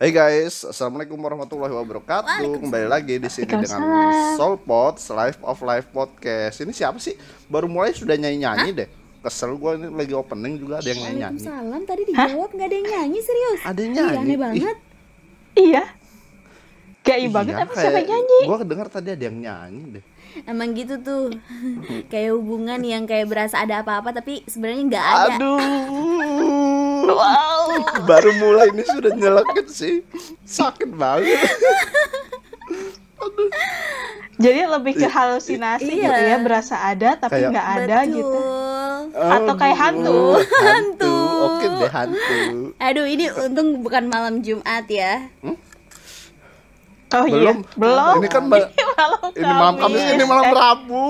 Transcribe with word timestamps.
Hey 0.00 0.16
guys, 0.16 0.64
assalamualaikum 0.64 1.20
warahmatullahi 1.20 1.76
wabarakatuh. 1.76 2.64
Kembali 2.64 2.88
lagi 2.88 3.20
di 3.20 3.28
sini 3.28 3.52
dengan 3.52 3.84
Soulpod 4.32 4.96
Life 5.12 5.36
of 5.44 5.60
Life 5.60 5.92
Podcast. 5.92 6.64
Ini 6.64 6.72
siapa 6.72 6.96
sih? 6.96 7.20
Baru 7.52 7.68
mulai 7.68 7.92
sudah 7.92 8.16
nyanyi 8.16 8.40
nyanyi 8.40 8.70
deh. 8.72 8.88
Kesel 9.20 9.60
gue 9.60 9.76
ini 9.76 9.92
lagi 9.92 10.16
opening 10.16 10.56
juga 10.56 10.80
ada 10.80 10.88
yang 10.88 11.04
nyanyi 11.04 11.20
nyanyi. 11.20 11.40
Waalaikumsalam 11.44 11.82
tadi 11.84 12.02
dijawab 12.08 12.48
nggak 12.48 12.68
ada 12.72 12.76
yang 12.80 12.88
nyanyi 12.88 13.20
serius. 13.20 13.60
Ada 13.60 13.80
yang 13.84 13.92
Ih, 13.92 13.98
nyanyi. 14.00 14.16
aneh 14.16 14.38
banget. 14.40 14.76
Iya. 15.52 15.84
Gai 17.04 17.24
banget 17.28 17.54
apa 17.60 17.72
siapa 17.76 17.98
yang 18.00 18.08
nyanyi? 18.08 18.40
Gue 18.48 18.58
kedengar 18.64 18.86
tadi 18.88 19.08
ada 19.12 19.24
yang 19.28 19.36
nyanyi 19.36 19.82
deh. 20.00 20.04
Emang 20.48 20.68
gitu 20.80 20.94
tuh. 21.04 21.28
kayak 22.12 22.32
hubungan 22.40 22.80
yang 22.80 23.04
kayak 23.04 23.28
berasa 23.28 23.60
ada 23.60 23.84
apa-apa 23.84 24.16
tapi 24.16 24.48
sebenarnya 24.48 24.96
nggak 24.96 25.04
ada. 25.04 25.28
Aduh. 25.36 26.79
Wow. 27.02 27.64
Baru 28.02 28.30
mulai 28.36 28.68
ini 28.68 28.82
sudah 28.82 29.12
nyelekit 29.12 29.66
sih. 29.66 30.02
Sakit 30.42 30.90
banget. 30.90 31.38
Jadi 34.36 34.60
lebih 34.64 34.96
ke 34.96 35.04
halusinasi 35.04 35.92
Iya. 35.92 36.08
gitu 36.08 36.20
ya, 36.24 36.36
berasa 36.40 36.74
ada 36.80 37.12
tapi 37.14 37.36
Kayak- 37.38 37.52
nggak 37.52 37.68
ada 37.68 37.96
Betul. 37.98 38.14
gitu. 38.16 38.40
Atau 39.10 39.54
kayak 39.54 39.78
hantu. 39.78 40.18
Aduh, 40.32 40.62
Hantu. 40.62 41.14
Oke 41.40 41.66
deh 41.68 41.90
hantu. 41.90 42.38
Aduh 42.78 43.06
ini 43.06 43.24
untung 43.30 43.68
bukan 43.80 44.04
malam 44.06 44.40
Jumat 44.40 44.86
ya. 44.86 45.28
Oh 47.10 47.26
Belum. 47.26 47.58
iya, 47.60 47.74
belum. 47.74 48.14
Ini 48.16 48.28
kan 48.28 48.42
ba- 48.46 48.70
malam 49.00 49.20
ini 49.32 49.50
malam 49.50 49.74
Kamis, 49.76 50.02
ini 50.06 50.24
malam 50.24 50.44
Eh, 50.44 50.54
Rabu. 50.54 51.04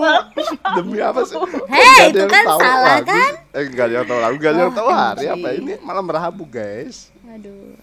Demi 0.74 0.96
apa 0.98 1.20
sih? 1.22 1.36
Hei, 1.68 2.08
itu 2.08 2.24
kan 2.24 2.42
tahu 2.42 2.58
salah 2.58 2.80
hari. 2.96 3.04
kan? 3.04 3.32
Eh, 3.50 3.62
enggak 3.66 3.84
ada 3.84 3.94
yang 3.94 4.06
tahu 4.08 4.18
Rabu, 4.18 4.34
enggak 4.34 4.50
ada 4.50 4.60
yang 4.60 4.66
Oh, 4.66 4.78
tahu 4.78 4.88
hari 4.90 5.20
iya. 5.22 5.32
apa 5.34 5.48
ini 5.52 5.72
malam 5.80 6.04
Rabu, 6.06 6.44
guys. 6.46 6.96
Aduh. 7.26 7.76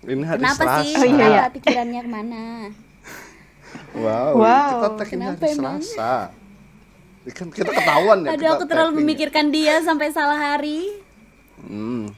Ini 0.00 0.22
hari 0.22 0.38
Kenapa 0.38 0.62
Selasa. 0.62 0.80
sih? 0.82 0.92
Oh, 0.94 1.06
iya, 1.06 1.26
iya. 1.26 1.44
pikirannya 1.48 2.00
ke 2.00 2.10
mana? 2.10 2.42
Wow, 3.94 4.30
Wow. 4.34 4.68
kita 4.68 4.88
tag 4.94 5.06
ini 5.06 5.12
Kenapa 5.14 5.32
hari 5.38 5.48
emang? 5.50 5.78
Selasa. 5.80 6.14
Ini 7.18 7.32
Kan 7.32 7.46
kita 7.48 7.70
ketahuan 7.70 8.18
ya. 8.22 8.28
Aduh 8.30 8.48
aku 8.50 8.64
terlalu 8.64 8.92
memikirkan 8.98 9.46
dia 9.48 9.80
sampai 9.80 10.08
salah 10.08 10.36
hari. 10.36 11.00
Hmm. 11.58 12.12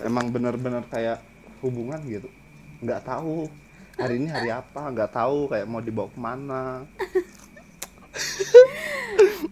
Emang 0.00 0.28
bener-bener 0.28 0.82
kayak 0.84 1.22
hubungan 1.60 2.02
gitu. 2.04 2.26
Nggak 2.84 3.00
tahu 3.08 3.48
hari 3.96 4.20
ini 4.20 4.28
hari 4.28 4.52
apa, 4.52 4.92
nggak 4.92 5.10
tahu 5.16 5.48
kayak 5.48 5.64
mau 5.64 5.80
dibawa 5.80 6.12
ke 6.12 6.20
mana. 6.20 6.84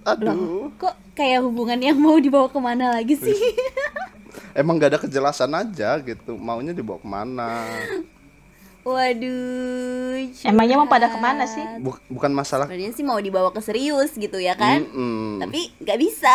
Aduh. 0.04 0.68
Kok 0.76 1.16
kayak 1.16 1.40
hubungan 1.40 1.80
yang 1.80 1.96
mau 1.96 2.20
dibawa 2.20 2.52
ke 2.52 2.60
mana 2.60 2.92
lagi 2.92 3.16
sih? 3.16 3.40
Emang 4.52 4.76
nggak 4.76 4.90
ada 4.92 5.00
kejelasan 5.00 5.48
aja 5.56 5.96
gitu. 6.04 6.36
Maunya 6.36 6.76
dibawa 6.76 7.00
ke 7.00 7.08
mana? 7.08 7.64
Waduh. 8.84 10.28
Emangnya 10.44 10.76
mau 10.76 10.90
pada 10.90 11.08
ke 11.08 11.16
mana 11.16 11.48
sih? 11.48 11.64
Buk- 11.80 12.04
bukan 12.12 12.36
masalah 12.36 12.68
Sebenarnya 12.68 12.92
sih 12.92 13.06
mau 13.06 13.16
dibawa 13.16 13.48
ke 13.48 13.64
serius 13.64 14.12
gitu 14.12 14.36
ya 14.36 14.58
kan? 14.58 14.84
Mm-mm. 14.84 15.40
Tapi 15.40 15.72
nggak 15.80 15.98
bisa. 16.02 16.34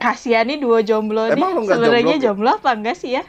Kasihan 0.00 0.48
nih 0.48 0.58
dua 0.58 0.82
jomblo 0.82 1.30
nih. 1.30 1.38
Emang 1.38 1.54
lu 1.54 1.62
nggak 1.62 1.78
Sebenarnya 1.78 2.16
jomblo, 2.18 2.50
jomblo 2.50 2.50
apa 2.58 2.70
enggak 2.74 2.96
sih 2.98 3.20
ya? 3.20 3.22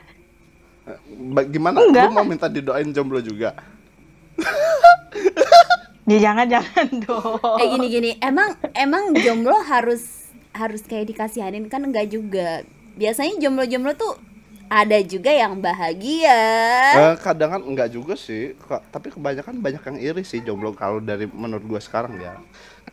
Gimana? 1.50 1.82
Enggak. 1.82 2.10
Lu 2.10 2.16
mau 2.16 2.26
minta 2.26 2.48
didoain 2.48 2.90
jomblo 2.94 3.20
juga? 3.22 3.54
Ya 6.06 6.22
jangan 6.22 6.46
jangan 6.46 6.88
dong. 7.02 7.58
Eh 7.58 7.66
gini 7.66 7.88
gini, 7.90 8.12
emang 8.22 8.54
emang 8.78 9.10
jomblo 9.18 9.58
harus 9.66 10.30
harus 10.54 10.86
kayak 10.86 11.10
dikasihanin 11.10 11.66
kan 11.66 11.82
enggak 11.82 12.14
juga. 12.14 12.62
Biasanya 12.94 13.42
jomblo-jomblo 13.42 13.98
tuh 13.98 14.14
ada 14.70 15.02
juga 15.02 15.34
yang 15.34 15.58
bahagia. 15.58 16.42
Eh, 16.94 17.16
kadang 17.18 17.58
kan 17.58 17.62
enggak 17.66 17.90
juga 17.90 18.14
sih, 18.14 18.54
tapi 18.94 19.10
kebanyakan 19.10 19.58
banyak 19.58 19.82
yang 19.82 19.98
iri 19.98 20.22
sih 20.22 20.46
jomblo 20.46 20.78
kalau 20.78 21.02
dari 21.02 21.26
menurut 21.26 21.66
gua 21.66 21.82
sekarang 21.82 22.22
ya. 22.22 22.38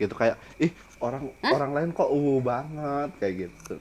Gitu 0.01 0.17
kayak 0.17 0.41
ih 0.57 0.73
orang 0.97 1.29
orang 1.53 1.71
lain 1.77 1.91
kok 1.93 2.09
uwu 2.09 2.41
banget 2.41 3.13
kayak 3.21 3.35
gitu. 3.49 3.77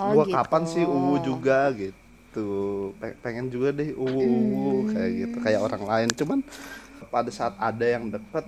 Oh, 0.00 0.16
gua 0.16 0.24
gitu. 0.24 0.32
kapan 0.32 0.62
sih 0.64 0.84
uwu 0.88 1.20
juga 1.20 1.68
gitu. 1.76 2.03
Pe- 3.00 3.16
pengen 3.22 3.46
juga 3.54 3.70
deh 3.70 3.94
uwu 3.94 4.24
uwu 4.54 4.74
kayak 4.90 5.10
gitu. 5.20 5.36
Kayak 5.44 5.60
orang 5.66 5.84
lain. 5.86 6.08
Cuman 6.18 6.38
pada 7.12 7.30
saat 7.30 7.54
ada 7.60 7.86
yang 7.86 8.10
deket 8.10 8.46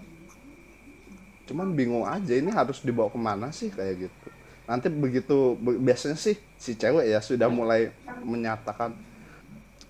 cuman 1.46 1.78
bingung 1.78 2.02
aja 2.02 2.34
ini 2.34 2.50
harus 2.50 2.82
dibawa 2.82 3.06
ke 3.06 3.18
mana 3.20 3.54
sih 3.54 3.70
kayak 3.70 4.10
gitu. 4.10 4.28
Nanti 4.66 4.90
begitu 4.90 5.54
be- 5.62 5.78
biasanya 5.78 6.18
sih 6.18 6.34
si 6.58 6.74
cewek 6.74 7.06
ya 7.06 7.22
sudah 7.22 7.46
mulai 7.46 7.94
menyatakan 8.26 8.98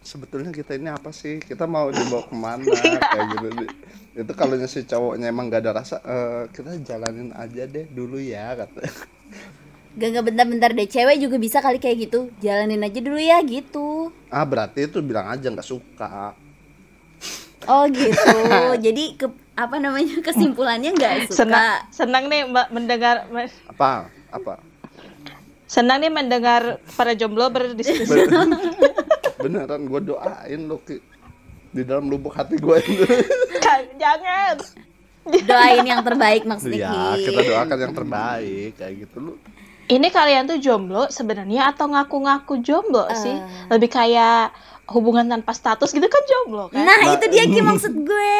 sebetulnya 0.04 0.52
kita 0.52 0.76
ini 0.76 0.88
apa 0.92 1.10
sih? 1.10 1.40
Kita 1.40 1.64
mau 1.66 1.88
dibawa 1.88 2.22
ke 2.28 2.36
mana? 2.36 2.80
Kayak 3.10 3.26
gitu. 3.32 3.46
Itu 4.20 4.32
kalau 4.36 4.54
si 4.68 4.84
cowoknya 4.84 5.26
emang 5.32 5.48
gak 5.52 5.62
ada 5.64 5.72
rasa 5.80 5.96
"Eh, 6.04 6.42
kita 6.52 6.76
jalanin 6.84 7.32
aja 7.32 7.64
deh 7.64 7.86
dulu 7.88 8.20
ya 8.20 8.52
kata 8.56 8.80
Gak 9.96 10.08
gak 10.12 10.24
bentar-bentar 10.28 10.70
deh, 10.76 10.84
cewek 10.84 11.16
juga 11.16 11.36
bisa 11.40 11.64
kali 11.64 11.80
kayak 11.80 12.08
gitu. 12.08 12.28
Jalanin 12.44 12.84
aja 12.84 13.00
dulu 13.00 13.16
ya 13.16 13.40
gitu. 13.40 14.12
ah 14.28 14.44
berarti 14.44 14.84
itu 14.84 15.00
bilang 15.00 15.32
aja 15.32 15.48
nggak 15.48 15.64
suka 15.64 16.36
Oh 17.66 17.84
gitu. 17.90 18.36
Jadi 18.86 19.04
ke 19.18 19.26
apa 19.56 19.80
namanya 19.80 20.20
kesimpulannya 20.20 20.92
nggak 20.94 21.32
suka. 21.32 21.36
Senang 21.42 21.74
senang 21.90 22.24
nih 22.28 22.44
Mbak 22.46 22.66
mendengar 22.70 23.16
apa 23.72 24.12
apa 24.30 24.60
senang 25.66 25.98
nih 25.98 26.12
mendengar 26.12 26.78
para 26.94 27.16
jomblo 27.18 27.50
berdiskusi. 27.50 28.28
beneran 29.42 29.88
gue 29.88 30.00
doain 30.00 30.60
lo 30.64 30.78
Ki. 30.84 31.00
di 31.74 31.84
dalam 31.84 32.08
lubuk 32.08 32.32
hati 32.32 32.56
gue 32.56 32.76
itu 32.80 33.04
jangan. 34.00 34.56
Doain 35.26 35.82
yang 35.82 36.00
terbaik 36.06 36.46
maksudnya. 36.46 36.86
ya 36.86 37.18
Ki. 37.18 37.26
kita 37.32 37.40
doakan 37.50 37.78
yang 37.82 37.94
terbaik 37.96 38.70
kayak 38.78 38.94
gitu 39.04 39.16
lu 39.20 39.34
Ini 39.86 40.10
kalian 40.10 40.50
tuh 40.50 40.58
jomblo 40.58 41.06
sebenarnya 41.06 41.70
atau 41.70 41.86
ngaku-ngaku 41.86 42.58
jomblo 42.58 43.06
sih? 43.14 43.30
Eh. 43.30 43.70
Lebih 43.70 43.86
kayak 43.86 44.50
hubungan 44.90 45.26
tanpa 45.26 45.54
status 45.54 45.94
gitu 45.94 46.06
kan 46.06 46.22
jomblo 46.26 46.66
kan? 46.70 46.82
Nah, 46.82 46.98
Nah, 46.98 47.14
itu 47.14 47.26
dia 47.30 47.46
Ki 47.46 47.62
maksud 47.62 47.94
gue. 47.94 48.34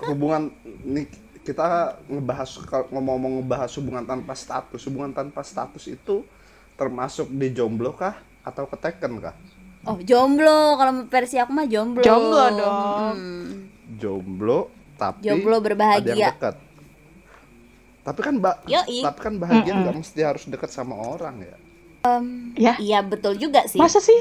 hubungan 0.12 0.52
nih 0.84 1.08
kita 1.40 1.96
ngebahas 2.06 2.50
kalau 2.68 2.92
ngomong-ngomong 2.92 3.32
ngebahas 3.40 3.72
hubungan 3.80 4.04
tanpa 4.04 4.36
status 4.36 4.80
hubungan 4.84 5.12
tanpa 5.12 5.40
status 5.40 5.88
itu 5.88 6.24
termasuk 6.76 7.32
di 7.32 7.48
jomblo 7.50 7.96
kah 7.96 8.16
atau 8.44 8.68
keteken 8.68 9.20
kah 9.20 9.36
Oh, 9.80 9.96
jomblo. 9.96 10.76
Kalau 10.76 11.08
versi 11.08 11.40
aku 11.40 11.56
mah 11.56 11.64
jomblo. 11.64 12.04
Jomblo 12.04 12.44
dong. 12.52 13.16
Mm. 13.16 13.48
jomblo 13.96 14.68
tapi 14.94 15.24
Jomblo 15.24 15.56
berbahagia. 15.64 16.04
ada 16.04 16.12
yang 16.12 16.32
dekat 16.36 16.54
tapi 18.00 18.20
kan 18.24 18.34
ba 18.40 18.56
Yoi. 18.64 19.04
tapi 19.04 19.18
kan 19.20 19.34
bahagia 19.36 19.72
nggak 19.76 19.96
mesti 19.96 20.20
harus 20.24 20.44
dekat 20.48 20.70
sama 20.72 20.96
orang 20.96 21.44
ya? 21.44 21.56
Ya, 22.56 22.74
Iya, 22.80 22.98
betul 23.04 23.36
juga 23.36 23.68
sih. 23.68 23.76
masa 23.76 24.00
sih? 24.00 24.16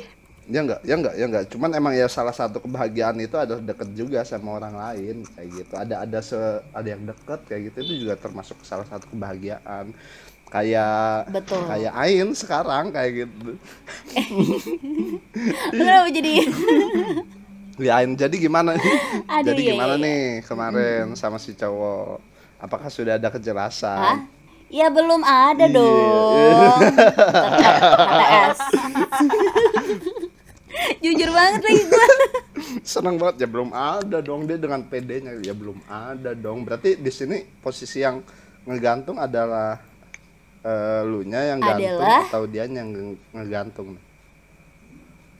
ya 0.49 0.65
enggak 0.65 0.81
ya 0.81 0.97
enggak 0.97 1.13
ya 1.13 1.25
enggak 1.29 1.45
cuman 1.53 1.69
emang 1.77 1.93
ya 1.93 2.09
salah 2.09 2.33
satu 2.33 2.57
kebahagiaan 2.57 3.21
itu 3.21 3.37
adalah 3.37 3.61
deket 3.61 3.93
juga 3.93 4.25
sama 4.25 4.57
orang 4.57 4.73
lain 4.73 5.21
kayak 5.37 5.49
gitu. 5.61 5.73
Ada 5.77 5.95
ada 6.09 6.19
se 6.25 6.39
ada 6.73 6.87
yang 6.89 7.05
deket 7.05 7.39
kayak 7.45 7.61
gitu 7.69 7.77
itu 7.85 7.93
juga 8.09 8.17
termasuk 8.17 8.57
salah 8.65 8.85
satu 8.89 9.05
kebahagiaan. 9.13 9.93
Kayak 10.49 11.29
Betul. 11.29 11.61
kayak 11.69 11.93
Ain 11.93 12.33
sekarang 12.33 12.89
kayak 12.89 13.29
gitu. 13.29 13.61
Kenapa 15.69 16.09
jadi 16.09 16.31
ya 17.85 17.91
Ain 18.01 18.17
jadi 18.17 18.35
gimana 18.35 18.73
Aduh, 19.29 19.53
jadi 19.53 19.61
iya, 19.61 19.71
gimana 19.77 19.93
iya, 19.95 20.03
nih 20.03 20.21
kemarin 20.43 21.05
sama 21.15 21.37
si 21.37 21.53
cowok 21.53 22.19
apakah 22.59 22.87
sudah 22.87 23.15
ada 23.15 23.27
kejelasan 23.27 23.97
Hah? 23.97 24.19
Ya 24.69 24.85
belum 24.87 25.19
ada 25.19 25.65
Iya. 25.65 25.73
dong. 25.73 26.77
HTS. 27.49 28.59
Jujur 31.01 31.29
banget 31.29 31.61
lagi 31.63 31.83
gue. 31.83 32.07
seneng 32.83 33.17
banget 33.17 33.35
ya 33.39 33.47
belum 33.49 33.71
ada 33.71 34.21
dong 34.21 34.45
dia 34.45 34.55
dengan 34.55 34.83
PD-nya 34.83 35.41
ya 35.41 35.51
belum 35.51 35.81
ada 35.83 36.31
dong 36.33 36.61
berarti 36.61 36.95
di 36.95 37.09
sini 37.09 37.41
posisi 37.57 37.99
yang 37.99 38.21
ngegantung 38.63 39.17
adalah 39.17 39.81
eh, 40.61 41.01
lu 41.01 41.25
nya 41.25 41.49
yang 41.49 41.59
gantung 41.59 41.97
Adalah? 41.97 42.21
atau 42.29 42.45
dia 42.45 42.63
yang 42.63 42.87
nge- 42.87 43.19
ngegantung 43.33 43.97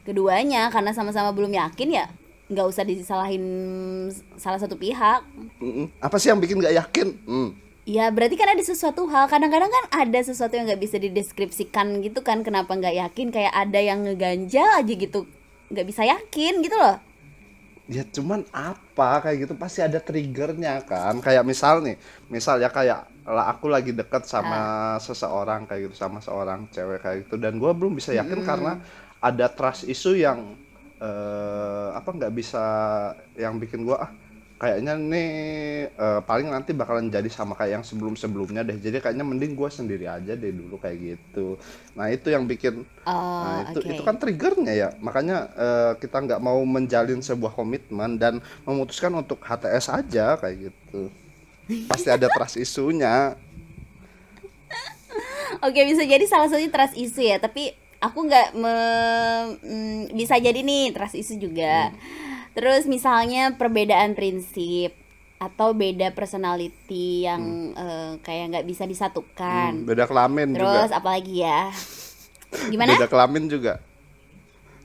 Keduanya 0.02 0.74
karena 0.74 0.90
sama-sama 0.90 1.30
belum 1.30 1.54
yakin 1.54 1.90
ya 1.94 2.10
nggak 2.50 2.66
usah 2.66 2.84
disalahin 2.84 3.46
salah 4.36 4.58
satu 4.58 4.74
pihak. 4.74 5.22
Mm-mm. 5.62 5.94
apa 6.02 6.18
sih 6.18 6.34
yang 6.34 6.42
bikin 6.42 6.58
nggak 6.58 6.76
yakin? 6.82 7.08
Hmm. 7.30 7.50
Ya 7.86 8.10
berarti 8.14 8.38
kan 8.38 8.50
ada 8.54 8.62
sesuatu 8.62 9.06
hal. 9.10 9.30
Kadang-kadang 9.30 9.70
kan 9.70 9.86
ada 10.06 10.20
sesuatu 10.22 10.54
yang 10.58 10.66
nggak 10.70 10.82
bisa 10.82 10.98
dideskripsikan 11.02 12.06
gitu 12.06 12.22
kan 12.22 12.46
Kenapa 12.46 12.74
nggak 12.78 12.96
yakin? 13.10 13.34
Kayak 13.34 13.54
ada 13.54 13.80
yang 13.82 14.06
ngeganjal 14.06 14.82
aja 14.82 14.94
gitu 14.94 15.26
nggak 15.70 15.86
bisa 15.86 16.02
yakin 16.06 16.66
gitu 16.66 16.78
loh. 16.78 16.98
Ya 17.90 18.06
cuman 18.06 18.46
apa? 18.54 19.26
Kayak 19.26 19.50
gitu 19.50 19.54
pasti 19.58 19.82
ada 19.86 20.02
triggernya 20.02 20.86
kan. 20.86 21.22
Kayak 21.22 21.46
misal 21.46 21.82
nih 21.86 21.98
misal 22.30 22.62
ya 22.62 22.70
kayak 22.70 23.10
lah 23.30 23.46
aku 23.54 23.70
lagi 23.70 23.94
deket 23.94 24.26
sama 24.26 24.98
seseorang 24.98 25.70
kayak 25.70 25.90
gitu 25.90 25.96
sama 25.98 26.18
seorang 26.22 26.66
cewek 26.74 27.02
kayak 27.02 27.18
gitu. 27.26 27.38
Dan 27.38 27.62
gua 27.62 27.78
belum 27.78 27.98
bisa 27.98 28.14
yakin 28.14 28.42
karena 28.42 28.82
ada 29.22 29.50
trust 29.50 29.86
isu 29.90 30.18
yang 30.18 30.58
eh, 31.00 31.90
apa 31.96 32.10
nggak 32.12 32.34
bisa 32.36 32.64
yang 33.36 33.56
bikin 33.58 33.84
gua 33.88 34.08
ah 34.08 34.12
kayaknya 34.60 35.00
nih 35.00 35.32
eh, 35.88 36.22
paling 36.28 36.52
nanti 36.52 36.76
bakalan 36.76 37.08
jadi 37.08 37.32
sama 37.32 37.56
kayak 37.56 37.80
yang 37.80 37.86
sebelum-sebelumnya 37.88 38.68
deh. 38.68 38.76
Jadi 38.76 39.00
kayaknya 39.00 39.24
mending 39.24 39.56
gua 39.56 39.72
sendiri 39.72 40.04
aja 40.04 40.36
deh 40.36 40.52
dulu 40.52 40.76
kayak 40.76 40.98
gitu. 41.00 41.56
Nah, 41.96 42.12
itu 42.12 42.28
yang 42.28 42.44
bikin 42.46 42.84
Oh, 43.08 43.16
Nah, 43.40 43.72
itu 43.72 43.80
oke. 43.80 43.88
itu 43.96 44.02
kan 44.04 44.20
triggernya 44.20 44.74
ya. 44.76 44.90
Makanya 45.00 45.38
eh, 45.56 45.92
kita 46.04 46.20
nggak 46.20 46.44
mau 46.44 46.60
menjalin 46.68 47.24
sebuah 47.24 47.56
komitmen 47.56 48.20
dan 48.20 48.44
memutuskan 48.68 49.16
untuk 49.16 49.40
HTS 49.40 49.88
aja 49.90 50.36
kayak 50.36 50.70
gitu. 50.72 51.08
Pasti 51.88 52.10
ada 52.12 52.28
trust 52.28 52.60
isunya. 52.60 53.40
Oke, 55.66 55.82
bisa 55.88 56.06
jadi 56.06 56.24
salah 56.30 56.48
satunya 56.48 56.70
trust 56.70 56.96
issue 56.96 57.26
ya, 57.26 57.42
tapi 57.42 57.74
aku 58.00 58.20
nggak 58.26 58.48
me- 58.56 59.56
mm, 59.60 60.02
bisa 60.16 60.40
jadi 60.40 60.60
nih 60.60 60.96
trust 60.96 61.16
issue 61.16 61.40
juga. 61.40 61.92
Terus 62.56 62.88
misalnya 62.88 63.56
perbedaan 63.56 64.16
prinsip 64.16 64.96
atau 65.40 65.72
beda 65.72 66.12
personality 66.12 67.24
yang 67.24 67.72
eh, 67.72 68.12
kayak 68.20 68.46
nggak 68.52 68.68
bisa 68.68 68.84
disatukan. 68.84 69.84
Hmm, 69.84 69.88
beda 69.88 70.04
kelamin 70.04 70.52
Terus 70.52 70.90
juga. 70.92 71.00
apalagi 71.00 71.36
ya? 71.44 71.72
Gimana? 72.68 72.96
Beda 72.98 73.08
kelamin 73.08 73.46
juga. 73.48 73.74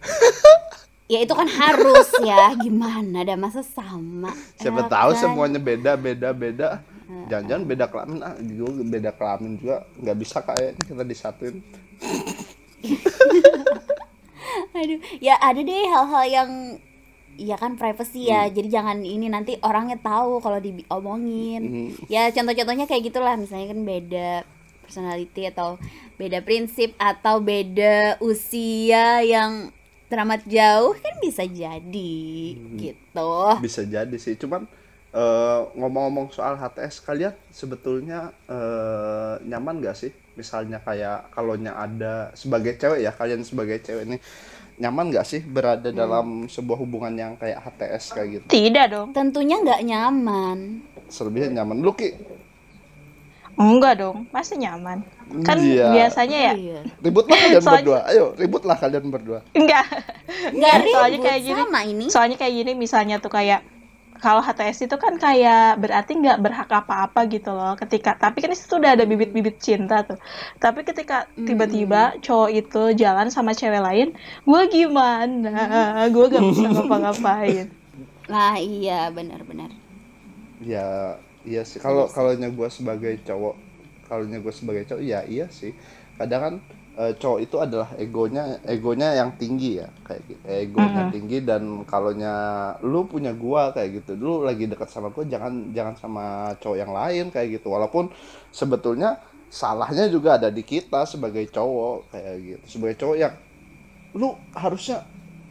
Ya 1.05 1.21
itu 1.21 1.37
kan 1.37 1.45
harus 1.45 2.09
ya. 2.25 2.49
Gimana? 2.57 3.29
Ada 3.29 3.37
masa 3.37 3.61
sama. 3.61 4.33
Siapa 4.57 4.89
Ya 4.89 4.89
tahu 4.89 5.11
kan? 5.13 5.21
semuanya 5.21 5.61
beda 5.61 6.01
beda 6.01 6.33
beda. 6.33 6.81
Jangan-jangan 7.29 7.65
beda 7.69 7.85
kelamin 7.93 8.19
ah 8.25 8.35
juga 8.41 8.71
beda 8.89 9.11
kelamin 9.13 9.53
juga 9.61 9.85
nggak 10.01 10.17
bisa 10.17 10.41
kayaknya 10.41 10.81
kita 10.81 11.05
disatuin. 11.05 11.61
Aduh, 14.79 15.01
ya 15.23 15.39
ada 15.41 15.61
deh 15.61 15.85
hal-hal 15.89 16.25
yang 16.29 16.51
ya 17.35 17.57
kan 17.59 17.75
privacy 17.75 18.31
ya. 18.31 18.47
Hmm. 18.47 18.55
Jadi 18.55 18.69
jangan 18.71 18.99
ini 19.03 19.27
nanti 19.27 19.59
orangnya 19.63 19.99
tahu 19.99 20.39
kalau 20.39 20.59
diomongin. 20.61 21.63
Hmm. 21.63 21.91
Ya 22.07 22.31
contoh-contohnya 22.31 22.87
kayak 22.87 23.11
gitulah. 23.11 23.35
Misalnya 23.35 23.75
kan 23.75 23.81
beda 23.83 24.31
personality 24.85 25.49
atau 25.49 25.81
beda 26.21 26.45
prinsip 26.45 26.93
atau 27.01 27.41
beda 27.41 28.21
usia 28.23 29.25
yang 29.25 29.73
teramat 30.07 30.45
jauh 30.47 30.95
kan 30.95 31.15
bisa 31.19 31.43
jadi 31.49 32.23
Hmm. 32.55 32.79
gitu. 32.79 33.33
Bisa 33.65 33.83
jadi 33.83 34.17
sih. 34.21 34.37
Cuman 34.39 34.69
eh, 35.15 35.61
ngomong-ngomong 35.79 36.35
soal 36.35 36.59
HTS 36.59 36.99
kalian 37.03 37.35
sebetulnya 37.51 38.35
eh, 38.51 39.39
nyaman 39.47 39.79
gak 39.83 39.95
sih? 39.99 40.13
Misalnya 40.35 40.79
kayak 40.79 41.31
kalonya 41.31 41.73
ada 41.73 42.31
sebagai 42.33 42.75
cewek 42.75 43.01
ya 43.01 43.11
kalian 43.11 43.43
sebagai 43.43 43.79
cewek 43.79 44.05
nih 44.05 44.21
nyaman 44.75 45.07
gak 45.09 45.23
sih 45.23 45.39
berada 45.39 45.89
dalam 45.89 46.47
sebuah 46.47 46.75
hubungan 46.77 47.15
yang 47.15 47.33
kayak 47.35 47.63
HTS 47.63 48.05
kayak 48.11 48.29
gitu? 48.33 48.45
Tidak 48.49 48.87
dong. 48.89 49.09
Tentunya 49.11 49.63
nggak 49.63 49.81
nyaman. 49.81 50.83
Selebihnya 51.07 51.63
nyaman. 51.63 51.79
Lu 51.79 51.95
Ki, 51.95 52.11
Enggak 53.55 54.03
dong, 54.03 54.27
pasti 54.35 54.59
nyaman. 54.59 55.07
Kan 55.47 55.63
Iya. 55.63 55.95
biasanya 55.95 56.39
ya. 56.43 56.53
Iya. 56.59 56.81
ributlah 56.99 57.39
kalian 57.39 57.63
Soalnya- 57.63 57.87
berdua. 57.87 58.01
Ayo, 58.11 58.25
ributlah 58.35 58.75
kalian 58.75 59.07
berdua. 59.09 59.39
Enggak. 59.55 59.87
Nggak 60.51 60.75
soalnya 60.83 61.07
ribut 61.15 61.23
kayak 61.23 61.41
gini. 61.41 61.61
sama 61.63 61.81
ini. 61.87 62.05
Soalnya 62.11 62.37
kayak 62.37 62.51
gini 62.53 62.73
misalnya 62.75 63.17
tuh 63.23 63.31
kayak 63.31 63.63
kalau 64.25 64.41
HTS 64.41 64.89
itu 64.89 64.97
kan 64.97 65.21
kayak 65.21 65.77
berarti 65.77 66.17
nggak 66.17 66.41
berhak 66.41 66.71
apa-apa 66.73 67.29
gitu 67.29 67.53
loh. 67.53 67.77
Ketika 67.77 68.17
tapi 68.17 68.41
kan 68.41 68.57
itu 68.57 68.65
udah 68.73 68.97
ada 68.97 69.05
bibit-bibit 69.05 69.61
cinta 69.61 70.01
tuh. 70.01 70.17
Tapi 70.57 70.81
ketika 70.81 71.29
tiba-tiba 71.37 72.17
cowok 72.25 72.51
itu 72.57 72.83
jalan 72.97 73.29
sama 73.29 73.53
cewek 73.53 73.85
lain 73.85 74.17
gue 74.49 74.63
gimana? 74.73 75.53
Gue 76.09 76.33
gak 76.33 76.45
bisa 76.49 76.73
ngapa-ngapain. 76.73 77.69
Nah, 78.25 78.57
iya 78.57 79.13
benar-benar. 79.13 79.69
Ya, 80.65 81.21
iya 81.45 81.61
sih. 81.61 81.77
Kalau 81.77 82.09
kalau 82.09 82.33
gue 82.33 82.69
sebagai 82.73 83.21
cowok, 83.21 83.55
kalau 84.09 84.25
gue 84.25 84.55
sebagai 84.57 84.89
cowok, 84.89 85.05
ya 85.05 85.21
iya 85.29 85.45
sih. 85.53 85.77
Kadang 86.17 86.41
kan 86.41 86.55
eh, 87.01 87.13
cowok 87.21 87.39
itu 87.47 87.57
adalah 87.59 87.89
egonya, 87.99 88.43
egonya 88.67 89.09
yang 89.21 89.31
tinggi 89.41 89.83
ya, 89.83 89.89
kayak 90.07 90.23
gitu. 90.31 90.43
Egonya 90.47 91.03
tinggi 91.13 91.37
dan 91.43 91.63
kalaunya 91.91 92.33
lu 92.87 93.07
punya 93.11 93.33
gua 93.35 93.75
kayak 93.75 93.91
gitu, 94.03 94.11
lu 94.19 94.43
lagi 94.47 94.65
dekat 94.71 94.89
sama 94.91 95.09
gua, 95.15 95.25
jangan 95.27 95.53
jangan 95.77 95.95
sama 95.99 96.25
cowok 96.63 96.79
yang 96.79 96.93
lain 96.95 97.25
kayak 97.35 97.49
gitu. 97.61 97.67
Walaupun 97.75 98.11
sebetulnya 98.55 99.19
salahnya 99.51 100.07
juga 100.11 100.39
ada 100.39 100.49
di 100.51 100.63
kita 100.67 101.07
sebagai 101.07 101.45
cowok 101.51 101.97
kayak 102.15 102.35
gitu. 102.43 102.65
Sebagai 102.79 102.97
cowok 103.03 103.17
yang 103.19 103.35
lu 104.15 104.31
harusnya 104.55 105.03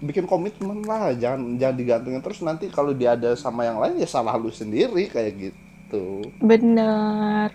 bikin 0.03 0.25
komitmen 0.27 0.83
lah 0.83 1.15
jangan 1.15 1.55
jangan 1.59 1.75
digantungin 1.79 2.21
terus 2.23 2.39
nanti 2.43 2.67
kalau 2.71 2.91
dia 2.95 3.15
ada 3.15 3.35
sama 3.39 3.63
yang 3.67 3.79
lain 3.79 3.99
ya 4.03 4.07
salah 4.07 4.35
lu 4.35 4.51
sendiri 4.51 5.07
kayak 5.07 5.31
gitu 5.51 6.31
bener 6.49 7.51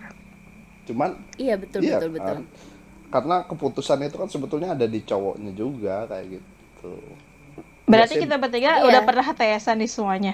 cuman 0.87 1.11
Iya 1.41 1.53
betul 1.63 1.81
iya 1.85 1.91
betul 1.91 2.09
betul. 2.15 2.37
kan? 2.37 2.49
Karena 3.09 3.43
keputusan 3.45 4.05
itu 4.05 4.15
kan 4.17 4.29
sebetulnya 4.29 4.73
ada 4.77 4.85
di 4.85 5.01
cowoknya 5.01 5.51
juga 5.53 6.05
kayak 6.05 6.39
gitu 6.39 6.93
berarti 7.89 8.21
kita 8.21 8.37
bertiga 8.37 8.79
Iya. 8.79 8.85
udah 8.85 9.01
pernah 9.01 9.25
HTSan 9.25 9.81
nih 9.81 9.89
semuanya 9.89 10.33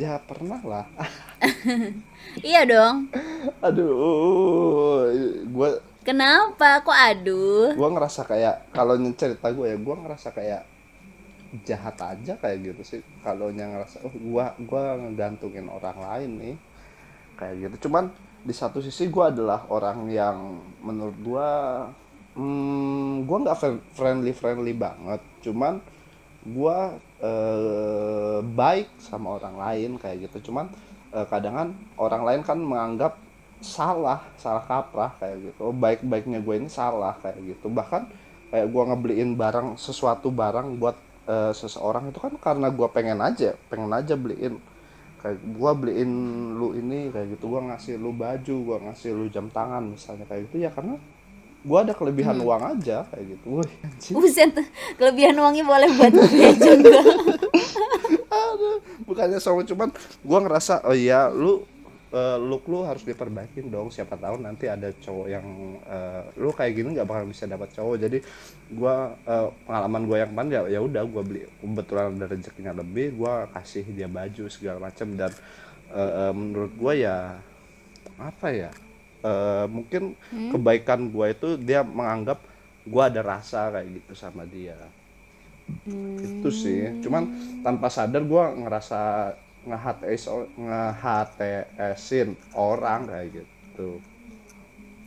ya 0.00 0.16
pernah 0.24 0.60
lah 0.64 0.86
Iya 2.40 2.64
dong. 2.64 3.12
aduh 3.60 5.10
gue 5.46 5.70
Kenapa? 6.02 6.82
Kok 6.82 6.98
aduh? 6.98 7.70
gua 7.78 7.88
ngerasa 7.94 8.26
kayak 8.26 8.74
kalau 8.74 8.98
cerita 9.14 9.52
gue 9.54 9.70
ya 9.70 9.76
gua 9.78 9.94
ngerasa 10.02 10.34
kayak 10.34 10.66
jahat 11.62 11.94
aja 12.00 12.32
kayak 12.40 12.72
gitu 12.72 12.82
sih 12.82 13.00
kalau 13.22 13.52
ngerasa 13.70 14.02
oh 14.02 14.14
gua 14.18 14.50
gua 14.64 14.96
ngegantungin 14.98 15.68
orang 15.68 15.98
lain 16.00 16.30
nih 16.40 16.56
kayak 17.38 17.54
gitu 17.68 17.86
cuman 17.86 18.10
di 18.42 18.54
satu 18.54 18.82
sisi 18.82 19.06
gua 19.06 19.30
adalah 19.30 19.70
orang 19.70 20.10
yang 20.10 20.58
menurut 20.82 21.16
gua 21.22 21.48
hmm, 22.34 23.22
gua 23.26 23.38
nggak 23.46 23.58
friendly 23.94 24.34
friendly 24.34 24.74
banget. 24.74 25.22
Cuman 25.46 25.78
gua 26.42 26.98
eh, 27.22 28.40
baik 28.42 28.98
sama 28.98 29.38
orang 29.38 29.54
lain 29.58 29.90
kayak 30.02 30.30
gitu. 30.30 30.50
Cuman 30.50 30.66
eh, 31.14 31.26
kadang 31.30 31.54
kan 31.54 31.68
orang 31.98 32.22
lain 32.26 32.42
kan 32.42 32.58
menganggap 32.58 33.14
salah 33.62 34.26
salah 34.34 34.66
kaprah 34.66 35.14
kayak 35.22 35.54
gitu. 35.54 35.70
Oh, 35.70 35.74
baik 35.74 36.02
baiknya 36.02 36.42
gue 36.42 36.54
ini 36.58 36.66
salah 36.66 37.14
kayak 37.22 37.38
gitu. 37.46 37.70
Bahkan 37.70 38.02
kayak 38.50 38.66
gua 38.74 38.82
ngebeliin 38.90 39.38
barang 39.38 39.78
sesuatu 39.78 40.34
barang 40.34 40.82
buat 40.82 40.98
eh, 41.30 41.54
seseorang 41.54 42.10
itu 42.10 42.18
kan 42.18 42.34
karena 42.42 42.68
gua 42.74 42.90
pengen 42.90 43.22
aja 43.22 43.54
pengen 43.70 43.94
aja 43.94 44.18
beliin 44.18 44.58
kayak 45.22 45.38
gua 45.54 45.70
beliin 45.72 46.10
lu 46.58 46.74
ini 46.74 47.14
kayak 47.14 47.38
gitu 47.38 47.46
gua 47.46 47.62
ngasih 47.70 47.94
lu 47.96 48.10
baju 48.10 48.54
gua 48.66 48.78
ngasih 48.90 49.14
lu 49.14 49.30
jam 49.30 49.46
tangan 49.48 49.94
misalnya 49.94 50.26
kayak 50.26 50.50
gitu 50.50 50.66
ya 50.66 50.70
karena 50.74 50.98
gua 51.62 51.86
ada 51.86 51.94
kelebihan 51.94 52.42
uang 52.42 52.62
aja 52.76 53.06
kayak 53.06 53.38
gitu 53.38 53.62
anjing. 53.62 54.14
Buset, 54.18 54.50
kelebihan 54.98 55.38
uangnya 55.38 55.62
boleh 55.62 55.88
buat 55.94 56.12
juga. 56.58 57.00
Aduh, 58.32 58.78
bukannya 59.06 59.38
sama 59.38 59.62
cuman 59.62 59.94
gua 60.26 60.38
ngerasa 60.42 60.82
oh 60.82 60.96
iya 60.96 61.30
lu 61.30 61.62
eh, 62.12 62.38
look 62.38 62.68
lu 62.68 62.84
harus 62.84 63.02
diperbaikin 63.02 63.72
dong 63.72 63.88
siapa 63.88 64.20
tahu 64.20 64.44
nanti 64.44 64.68
ada 64.68 64.92
cowok 64.92 65.26
yang 65.32 65.46
eh, 65.82 66.22
lu 66.36 66.52
kayak 66.52 66.72
gini 66.76 66.88
nggak 66.94 67.08
bakal 67.08 67.24
bisa 67.24 67.48
dapat 67.48 67.72
cowok. 67.72 67.96
Jadi 68.04 68.18
gua 68.76 69.16
eh, 69.24 69.48
pengalaman 69.64 70.02
gua 70.04 70.16
yang 70.20 70.30
kemarin 70.30 70.50
ya 70.52 70.60
ya 70.78 70.80
udah 70.84 71.02
gua 71.08 71.22
beli 71.24 71.48
kebetulan 71.58 72.06
ada 72.20 72.26
rezekinya 72.28 72.72
lebih 72.76 73.16
gua 73.16 73.48
kasih 73.50 73.84
dia 73.88 74.08
baju 74.08 74.44
segala 74.52 74.78
macam 74.92 75.08
dan 75.16 75.32
eh, 75.92 76.12
eh, 76.28 76.32
menurut 76.36 76.72
gua 76.76 76.92
ya 76.92 77.16
apa 78.20 78.48
ya 78.52 78.70
eh, 79.24 79.64
mungkin 79.72 80.12
kebaikan 80.52 81.08
gua 81.08 81.32
itu 81.32 81.56
dia 81.56 81.80
menganggap 81.80 82.44
gua 82.84 83.08
ada 83.08 83.24
rasa 83.24 83.72
kayak 83.72 83.88
gitu 84.02 84.12
sama 84.12 84.44
dia. 84.44 84.76
Itu 86.18 86.50
sih. 86.50 87.00
Cuman 87.00 87.30
tanpa 87.62 87.88
sadar 87.88 88.26
gua 88.26 88.50
ngerasa 88.52 89.32
nge-HTS 89.64 90.22
nge-HTSin 90.56 92.28
orang 92.52 93.06
kayak 93.06 93.28
gitu 93.36 94.00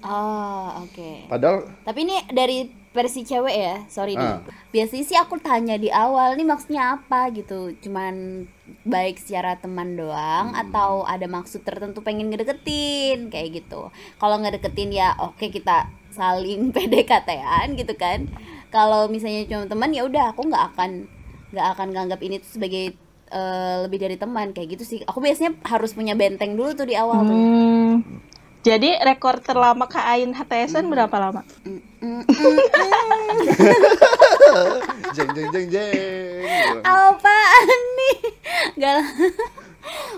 Oh, 0.06 0.86
oke. 0.86 1.26
padahal 1.26 1.66
Tapi 1.82 2.00
ini 2.06 2.22
dari 2.30 2.70
versi 2.94 3.26
cewek 3.26 3.56
ya, 3.58 3.76
sorry 3.90 4.14
Ah. 4.14 4.22
nih. 4.22 4.36
Biasanya 4.72 5.04
sih 5.04 5.18
aku 5.18 5.36
tanya 5.36 5.76
di 5.76 5.90
awal, 5.90 6.38
nih 6.38 6.46
maksudnya 6.46 6.96
apa 6.96 7.34
gitu? 7.34 7.74
Cuman 7.82 8.46
baik 8.86 9.18
secara 9.18 9.58
teman 9.58 9.98
doang 9.98 10.54
Hmm. 10.54 10.62
atau 10.62 11.04
ada 11.04 11.26
maksud 11.26 11.66
tertentu 11.66 12.00
pengen 12.00 12.30
ngedeketin 12.30 13.28
kayak 13.28 13.60
gitu. 13.60 13.90
Kalau 14.16 14.38
ngedeketin 14.38 14.94
ya 14.94 15.18
oke 15.18 15.50
kita 15.50 15.90
saling 16.14 16.70
PDKT-an 16.76 17.74
gitu 17.74 17.98
kan. 17.98 18.30
Kalau 18.70 19.10
misalnya 19.10 19.44
cuma 19.50 19.66
teman 19.66 19.90
ya 19.90 20.06
udah 20.06 20.32
aku 20.32 20.46
nggak 20.46 20.66
akan 20.72 21.10
nggak 21.50 21.68
akan 21.74 21.88
nganggap 21.90 22.20
ini 22.22 22.38
tuh 22.38 22.62
sebagai 22.62 22.94
eh, 23.28 23.76
lebih 23.82 23.98
dari 24.00 24.16
teman 24.16 24.52
kayak 24.52 24.70
gitu 24.72 24.84
sih. 24.86 25.00
Aku 25.04 25.18
biasanya 25.18 25.56
harus 25.64 25.92
punya 25.92 26.14
benteng 26.14 26.54
dulu 26.54 26.74
tuh 26.74 26.86
di 26.86 26.94
awal 26.94 27.22
tuh. 27.22 27.32
Hmm. 27.32 27.94
Jadi 28.62 28.98
rekor 28.98 29.38
terlama 29.40 29.86
Kak 29.86 30.02
Ain 30.04 30.34
HTSan 30.34 30.90
berapa 30.90 31.14
lama? 31.14 31.46
Mm, 31.62 32.26
jeng 35.14 35.30
jeng 35.32 35.50
jeng 35.52 35.68
jeng 35.70 36.82
Apaan 36.82 37.70
nih? 37.96 38.18
Gal 38.76 38.98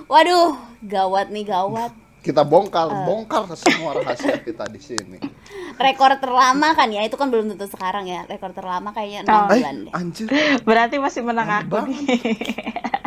Waduh, 0.07 0.55
gawat 0.81 1.27
nih 1.27 1.43
gawat. 1.43 1.91
kita 2.17 2.43
bongkar 2.43 2.87
Eh. 2.87 3.03
bongkar 3.03 3.47
semua 3.53 3.95
rahasia 3.95 4.35
kita 4.37 4.67
di 4.67 4.79
sini 4.79 5.15
Rekor 5.77 6.11
terlama 6.17 6.73
kan 6.73 6.87
ya, 6.87 7.01
itu 7.01 7.13
kan 7.13 7.27
belum 7.27 7.49
tentu 7.49 7.65
sekarang 7.67 8.03
ya. 8.03 8.25
Rekor 8.25 8.49
terlama 8.49 8.89
kayaknya 8.89 9.21
Oh. 9.23 9.45
6 9.45 9.53
eh 9.53 9.59
bulan 9.59 9.75
deh. 9.79 9.93
anjir 9.93 10.27
Berarti 10.63 10.95
masih 10.97 11.21
menang 11.21 11.45
Lama 11.45 11.61
aku 11.63 11.77
nih. 11.85 12.01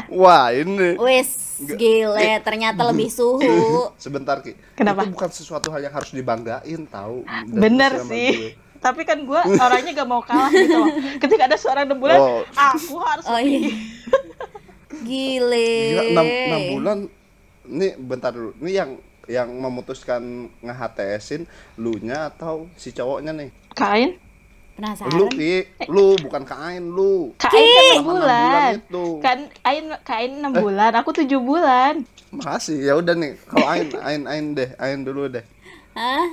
wah 0.08 0.50
ini 0.50 0.94
Wis, 0.96 1.30
gile, 1.70 2.38
ternyata 2.40 2.82
lebih 2.84 3.06
suhu. 3.08 3.42
sebentar 3.96 4.38
ki 4.38 4.54
Kenapa? 4.74 5.02
itu 5.02 5.12
bukan 5.12 5.30
sesuatu 5.30 5.68
hal 5.68 5.80
yang 5.80 5.92
harus 5.92 6.10
dibanggain 6.10 6.82
tahu 6.84 7.22
Bener 7.48 7.94
sih. 8.02 8.30
gue. 8.32 8.50
Tapi 8.78 9.02
kan 9.02 9.20
gue 9.20 9.40
orangnya 9.60 9.92
gak 9.92 10.08
mau 10.08 10.18
kalah 10.20 10.48
gitu 10.48 10.72
loh. 10.72 10.88
Ketika 11.18 11.44
ada 11.44 11.54
seorang 11.54 11.84
enam 11.84 11.98
bulan, 11.98 12.18
Oh. 12.18 12.42
aku 12.50 12.96
harus 12.98 13.24
Oh 13.24 13.36
iya. 13.36 13.70
Gile. 15.00 15.70
Gila, 15.90 16.02
enam, 16.08 16.26
enam 16.26 16.60
bulan 16.70 16.98
nih 17.62 17.92
bentar 17.96 18.30
dulu 18.30 18.50
ini 18.58 18.70
yang 18.72 18.90
yang 19.30 19.46
memutuskan 19.54 20.22
nge-HTS-in 20.60 21.46
lu 21.76 21.94
nya 21.98 22.28
atau 22.28 22.66
si 22.74 22.90
cowoknya 22.90 23.30
nih 23.32 23.50
kain. 23.72 24.18
Penasaran. 24.74 25.12
lu 25.12 25.28
ki 25.28 25.52
lu 25.86 26.16
bukan 26.18 26.42
kain 26.42 26.80
lu 26.82 27.36
Kain 27.36 27.52
kan 27.52 28.00
bulan. 28.00 28.24
bulan 28.24 28.72
itu. 28.80 29.04
Kan 29.20 29.38
kain 29.60 29.84
kain 30.02 30.32
enam 30.36 30.52
bulan, 30.52 30.92
aku 30.94 31.10
tujuh 31.14 31.36
bulan. 31.38 32.00
masih 32.30 32.78
ya 32.80 32.94
udah 32.94 33.12
nih 33.12 33.34
kalau 33.44 33.66
ain 33.68 33.88
ain 34.08 34.22
ain 34.24 34.46
deh 34.52 34.70
ain 34.76 35.00
dulu 35.00 35.26
deh 35.26 35.42
Hah? 35.92 36.26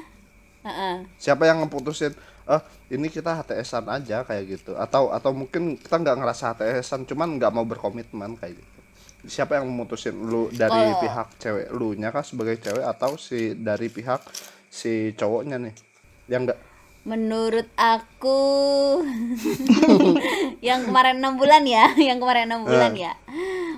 Heeh. 0.61 0.95
siapa 1.17 1.43
yang 1.43 1.59
ngeputusin 1.59 2.13
ah 2.45 2.61
ini 2.87 3.09
kita 3.09 3.33
HTS-an 3.35 3.89
aja 3.89 4.21
kayak 4.21 4.45
gitu 4.47 4.71
atau 4.73 5.09
atau 5.09 5.33
mungkin 5.33 5.73
kita 5.75 5.97
nggak 5.97 6.17
ngerasa 6.17 6.53
HTS-an 6.53 7.03
cuman 7.03 7.35
nggak 7.35 7.49
mau 7.49 7.63
berkomitmen 7.63 8.37
kayak 8.37 8.55
gitu 8.55 8.76
siapa 9.27 9.55
yang 9.55 9.67
memutusin 9.67 10.15
lu 10.15 10.47
dari 10.49 10.73
Oh. 10.87 10.99
pihak 10.99 11.27
cewek 11.37 11.67
lu 11.69 11.93
nya 11.93 12.09
kah 12.09 12.23
sebagai 12.23 12.57
cewek 12.57 12.81
atau 12.81 13.15
si 13.15 13.53
dari 13.53 13.87
pihak 13.87 14.23
si 14.67 15.11
cowoknya 15.13 15.59
nih 15.59 15.75
yang 16.27 16.43
enggak 16.43 16.59
Menurut 17.03 17.63
aku 17.73 18.35
yang 20.59 20.83
kemarin 20.83 21.17
enam 21.17 21.35
bulan 21.35 21.63
ya, 21.63 21.95
yang 22.09 22.19
kemarin 22.19 22.51
enam 22.51 22.67
bulan 22.67 22.91
Eh. 22.93 23.07
ya. 23.07 23.13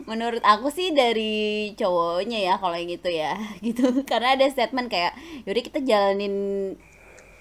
Menurut 0.05 0.41
aku 0.41 0.69
sih 0.69 0.89
dari 0.89 1.69
cowoknya 1.75 2.41
ya 2.41 2.53
kalau 2.57 2.73
yang 2.73 2.89
itu 2.89 3.05
ya, 3.05 3.37
gitu. 3.61 4.01
Karena 4.03 4.33
ada 4.33 4.45
statement 4.47 4.89
kayak, 4.89 5.13
yaudah 5.45 5.61
kita 5.61 5.79
jalanin 5.79 6.33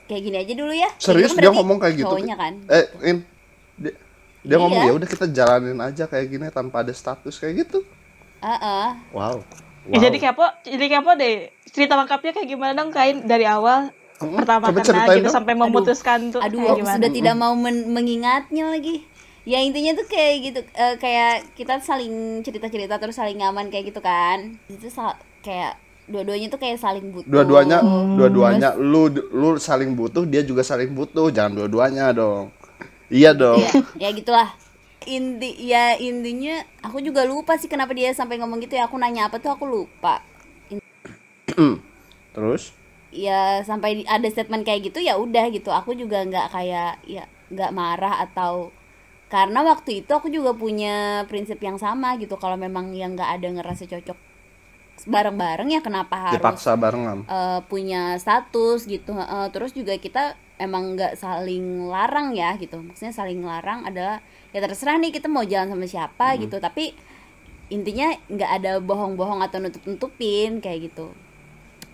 kayak 0.05 0.23
gini 0.23 0.37
aja 0.39 0.53
dulu 0.53 0.73
ya. 0.73 0.89
Kayak 0.91 1.01
serius 1.01 1.31
gitu 1.31 1.37
kan 1.37 1.45
dia 1.47 1.53
ngomong 1.55 1.79
kayak 1.79 1.95
gitu 1.97 2.05
Cowoknya 2.07 2.37
kan. 2.37 2.53
eh 2.69 2.85
in 3.03 3.17
dia, 3.79 3.93
dia 4.43 4.51
Iya. 4.51 4.61
ngomong 4.61 4.83
ya 4.85 4.93
udah 4.93 5.09
kita 5.09 5.27
jalanin 5.31 5.79
aja 5.79 6.05
kayak 6.05 6.27
gini 6.29 6.47
tanpa 6.51 6.81
ada 6.81 6.93
status 6.93 7.37
kayak 7.37 7.65
gitu 7.65 7.81
Heeh. 8.39 8.87
wow, 9.11 9.37
Ya, 9.89 10.05
jadi 10.05 10.17
kepo, 10.21 10.45
jadi 10.63 10.87
kepo 10.91 11.11
deh. 11.15 11.49
Cerita 11.65 11.97
lengkapnya 11.97 12.33
kayak 12.33 12.45
gimana 12.47 12.73
dong 12.75 12.93
kain 12.93 13.25
dari 13.25 13.45
awal 13.45 13.89
Mm-mm, 14.19 14.37
pertama 14.37 14.69
kenal 14.69 15.07
gitu 15.09 15.25
dong. 15.25 15.33
sampai 15.33 15.55
memutuskan 15.55 16.19
tuh 16.29 16.41
Aduh, 16.41 16.61
kayak 16.61 16.71
aku 16.71 16.79
gimana? 16.83 16.95
sudah 16.95 17.11
tidak 17.11 17.35
mau 17.35 17.55
men- 17.55 17.89
mengingatnya 17.89 18.69
lagi. 18.69 19.07
Ya 19.43 19.59
intinya 19.59 19.97
tuh 19.97 20.05
kayak 20.05 20.35
gitu, 20.45 20.61
eh, 20.69 20.95
kayak 20.97 21.57
kita 21.57 21.81
saling 21.81 22.13
cerita-cerita 22.43 23.01
terus 23.01 23.17
saling 23.17 23.39
nyaman 23.39 23.73
kayak 23.73 23.89
gitu 23.89 24.01
kan. 24.01 24.61
Itu 24.69 24.87
sal- 24.89 25.17
kayak 25.41 25.81
dua-duanya 26.05 26.49
tuh 26.49 26.57
kayak 26.57 26.77
saling 26.77 27.09
butuh. 27.09 27.29
dua-duanya 27.29 27.79
Hmm, 27.81 28.17
dua-duanya 28.17 28.69
lu 28.75 29.09
lu 29.13 29.57
saling 29.57 29.93
butuh 29.93 30.25
dia 30.25 30.41
juga 30.41 30.61
saling 30.61 30.89
butuh 30.91 31.29
jangan 31.29 31.53
dua-duanya 31.55 32.13
dong 32.13 32.49
iya 33.09 33.33
dong 33.33 33.61
ya, 33.61 33.73
ya 33.99 34.09
gitulah. 34.13 34.49
Inti 35.07 35.55
ya 35.63 35.95
intinya 36.01 36.65
aku 36.83 36.99
juga 36.99 37.23
lupa 37.23 37.55
sih 37.55 37.71
kenapa 37.71 37.95
dia 37.95 38.11
sampai 38.11 38.41
ngomong 38.43 38.59
gitu 38.65 38.75
ya. 38.75 38.91
Aku 38.91 38.99
nanya 38.99 39.31
apa 39.31 39.39
tuh 39.39 39.55
aku 39.55 39.69
lupa. 39.69 40.25
terus 42.35 42.71
ya 43.09 43.65
sampai 43.65 44.05
ada 44.05 44.29
statement 44.29 44.63
kayak 44.63 44.93
gitu 44.93 45.01
ya 45.01 45.17
udah 45.17 45.49
gitu 45.49 45.73
aku 45.73 45.97
juga 45.97 46.23
nggak 46.23 46.53
kayak 46.53 47.01
ya 47.09 47.25
nggak 47.49 47.73
marah 47.73 48.21
atau 48.29 48.69
karena 49.33 49.61
waktu 49.65 50.05
itu 50.05 50.13
aku 50.13 50.29
juga 50.33 50.53
punya 50.57 51.25
prinsip 51.29 51.61
yang 51.61 51.81
sama 51.81 52.17
gitu 52.21 52.37
kalau 52.37 52.57
memang 52.57 52.93
yang 52.93 53.17
nggak 53.17 53.41
ada 53.41 53.49
ngerasa 53.49 53.89
cocok 53.89 54.28
bareng-bareng 55.07 55.69
ya 55.69 55.79
kenapa 55.79 56.33
harus 56.33 56.41
dipaksa 56.41 56.75
barengan. 56.75 57.23
eh, 57.29 57.61
punya 57.69 58.17
status 58.17 58.89
gitu. 58.89 59.15
Heeh, 59.15 59.47
terus 59.55 59.71
juga 59.71 59.95
kita 59.95 60.35
emang 60.59 60.97
nggak 60.97 61.15
saling 61.15 61.87
larang 61.87 62.35
ya 62.35 62.57
gitu. 62.57 62.81
Maksudnya 62.81 63.15
saling 63.15 63.39
larang 63.45 63.87
adalah 63.87 64.19
ya 64.51 64.59
terserah 64.59 64.97
nih 64.97 65.13
kita 65.13 65.29
mau 65.29 65.45
jalan 65.45 65.71
sama 65.71 65.87
siapa 65.87 66.35
gitu. 66.43 66.57
Tapi 66.59 66.97
intinya 67.69 68.09
nggak 68.27 68.51
ada 68.59 68.73
bohong-bohong 68.81 69.45
atau 69.45 69.61
nutup-nutupin 69.61 70.59
kayak 70.59 70.91
gitu. 70.91 71.13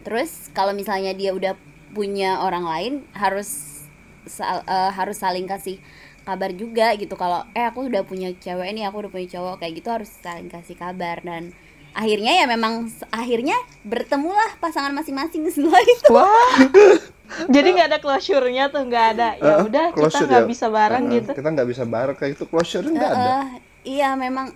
Terus 0.05 0.49
kalau 0.53 0.73
misalnya 0.73 1.13
dia 1.13 1.35
udah 1.35 1.59
punya 1.93 2.41
orang 2.41 2.65
lain 2.65 2.93
harus 3.13 3.83
sal- 4.27 4.65
eh, 4.65 4.91
harus 4.93 5.19
saling 5.19 5.45
kasih 5.45 5.81
kabar 6.25 6.55
juga 6.57 6.97
gitu. 6.97 7.15
Kalau 7.17 7.45
eh 7.53 7.65
aku 7.69 7.89
udah 7.91 8.01
punya 8.07 8.33
cewek 8.33 8.73
nih 8.73 8.89
aku 8.89 9.05
udah 9.05 9.13
punya 9.13 9.29
cowok 9.29 9.61
kayak 9.61 9.75
gitu 9.83 9.89
harus 9.93 10.11
saling 10.23 10.49
kasih 10.49 10.77
kabar. 10.79 11.21
Dan 11.21 11.53
akhirnya 11.95 12.33
ya 12.37 12.47
memang 12.47 12.73
akhirnya 13.09 13.55
bertemulah 13.83 14.59
pasangan 14.59 14.91
masing-masing 14.91 15.47
setelah 15.55 15.81
itu 15.81 16.11
Wah. 16.11 16.59
Jadi 17.47 17.69
nggak 17.73 17.89
ada 17.89 17.99
closure-nya 17.99 18.69
tuh 18.69 18.85
nggak 18.85 19.07
ada. 19.13 19.29
Ya 19.35 19.55
Eh, 19.57 19.65
udah 19.65 19.87
kita 19.89 19.97
closure 19.97 20.27
nggak 20.27 20.45
ya. 20.45 20.49
bisa 20.49 20.67
bareng 20.69 21.05
Eh, 21.05 21.13
gitu. 21.17 21.31
kita 21.33 21.49
nggak 21.51 21.69
bisa 21.69 21.85
bareng 21.85 22.17
kayak 22.17 22.33
itu 22.33 22.45
closure 22.45 22.85
nggak 22.85 23.09
ada 23.09 23.25
Eh, 23.25 23.47
iya 23.89 24.13
memang 24.15 24.53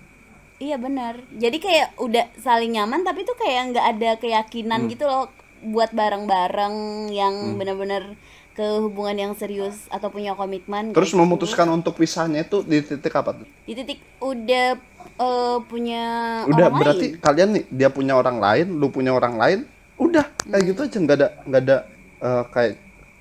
iya 0.58 0.76
benar 0.76 1.22
jadi 1.32 1.54
kayak 1.56 1.88
udah 1.96 2.26
saling 2.36 2.72
nyaman 2.72 3.00
tapi 3.00 3.22
tuh 3.22 3.34
kayak 3.34 3.72
nggak 3.72 3.86
ada 3.88 4.10
keyakinan 4.16 4.80
Hmm. 4.80 4.90
gitu 4.90 5.04
loh 5.04 5.30
buat 5.60 5.90
bareng-bareng 5.90 6.76
yang 7.10 7.34
benar-benar 7.54 8.14
ke 8.58 8.66
hubungan 8.82 9.14
yang 9.14 9.32
serius 9.38 9.86
atau 9.86 10.10
punya 10.10 10.34
komitmen 10.34 10.90
terus 10.90 11.14
gitu. 11.14 11.22
memutuskan 11.22 11.70
untuk 11.70 11.94
pisahnya 11.94 12.42
itu 12.42 12.66
di 12.66 12.82
titik 12.82 13.14
apa 13.14 13.38
tuh 13.38 13.46
di 13.62 13.72
titik 13.72 14.02
udah 14.18 14.74
eh, 15.14 15.58
punya 15.70 16.02
udah 16.50 16.66
orang 16.66 16.78
berarti 16.82 17.06
lain 17.14 17.22
kalian 17.22 17.48
nih 17.54 17.64
dia 17.70 17.88
punya 17.88 18.18
orang 18.18 18.42
lain 18.42 18.66
lu 18.74 18.90
punya 18.90 19.14
orang 19.14 19.38
lain 19.38 19.58
udah 19.94 20.26
kayak 20.42 20.58
Hmm. 20.58 20.70
gitu 20.74 20.80
aja 20.82 20.98
nggak 20.98 21.16
ada 21.16 21.28
nggak 21.46 21.62
ada 21.62 21.76
eh, 22.18 22.44
kayak 22.50 22.72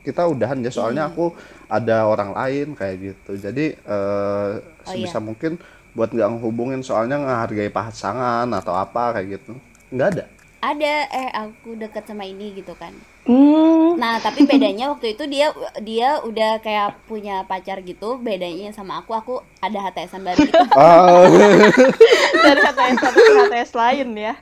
kita 0.01 0.21
udahan 0.25 0.57
ya 0.65 0.71
soalnya 0.73 1.05
Hmm. 1.05 1.11
aku 1.13 1.25
ada 1.69 2.09
orang 2.09 2.33
lain 2.33 2.67
kayak 2.73 2.95
gitu 2.97 3.31
jadi 3.37 3.65
eh, 3.77 4.49
Oh, 4.57 4.89
sebisa 4.89 5.21
iya. 5.21 5.21
mungkin 5.21 5.61
buat 5.93 6.09
nggak 6.09 6.29
ngehubungin 6.33 6.81
soalnya 6.81 7.17
ngehargai 7.17 7.69
pasangan 7.69 8.49
atau 8.49 8.73
apa 8.73 9.13
kayak 9.13 9.37
gitu 9.37 9.53
nggak 9.93 10.09
ada 10.17 10.23
ada 10.57 10.93
eh 11.13 11.29
aku 11.29 11.77
deket 11.77 12.09
sama 12.09 12.25
ini 12.25 12.57
gitu 12.57 12.73
kan 12.73 12.89
Hmm. 13.27 13.76
Nah 13.97 14.21
tapi 14.21 14.45
bedanya 14.45 14.93
waktu 14.93 15.17
itu 15.17 15.25
dia 15.25 15.49
dia 15.81 16.21
udah 16.21 16.61
kayak 16.61 17.01
punya 17.05 17.41
pacar 17.43 17.81
gitu 17.81 18.15
bedanya 18.17 18.69
sama 18.69 19.01
aku 19.01 19.11
aku 19.11 19.33
ada 19.57 19.81
HTSan 19.83 20.21
baru 20.21 20.37
gitu 20.39 20.63
ah 20.77 21.25
Dari 22.45 22.61
HTS 22.61 22.97
satu 23.01 23.17
ke 23.17 23.31
HTS 23.43 23.71
lain 23.73 24.07
ya. 24.13 24.33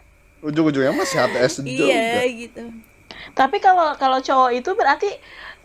ujung-ujungnya 0.42 0.92
masih 0.92 1.18
HTS 1.18 1.54
juga 1.60 1.84
iya 1.88 2.28
gitu 2.28 2.64
Tapi 3.32 3.58
kalau 3.58 3.96
kalau 3.96 4.20
cowok 4.20 4.52
itu 4.54 4.70
berarti 4.72 5.10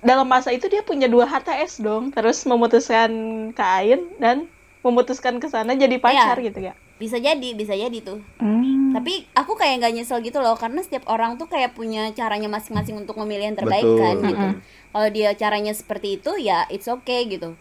dalam 0.00 0.24
masa 0.24 0.48
itu 0.48 0.64
dia 0.66 0.80
punya 0.80 1.06
dua 1.06 1.28
HTS 1.28 1.84
dong. 1.84 2.08
Terus 2.08 2.48
memutuskan 2.48 3.10
ke 3.52 3.60
Ain 3.60 4.00
dan 4.16 4.48
memutuskan 4.80 5.36
ke 5.36 5.46
sana 5.46 5.76
jadi 5.76 6.00
pacar 6.00 6.40
Iya. 6.40 6.46
gitu 6.48 6.60
ya. 6.62 6.74
Bisa 7.00 7.16
jadi 7.16 7.56
bisa 7.56 7.72
jadi 7.72 7.98
tuh. 8.04 8.20
Hmm. 8.36 8.92
tapi 8.92 9.24
aku 9.32 9.56
kayak 9.56 9.80
nggak 9.80 9.94
nyesel 9.96 10.20
gitu 10.20 10.42
loh 10.44 10.52
karena 10.60 10.84
setiap 10.84 11.08
orang 11.08 11.40
tuh 11.40 11.48
kayak 11.48 11.72
punya 11.72 12.12
caranya 12.12 12.52
masing-masing 12.52 13.00
untuk 13.00 13.16
memilih 13.16 13.48
yang 13.48 13.58
terbaik 13.58 13.86
Betul. 13.86 14.02
kan. 14.04 14.16
gitu 14.20 14.46
kalau 14.90 15.08
dia 15.08 15.30
caranya 15.38 15.72
seperti 15.72 16.18
itu 16.18 16.34
ya 16.42 16.66
it's 16.68 16.90
okay 16.90 17.24
gitu. 17.30 17.54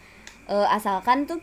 Eh, 0.49 0.67
asalkan 0.73 1.29
tuh 1.29 1.37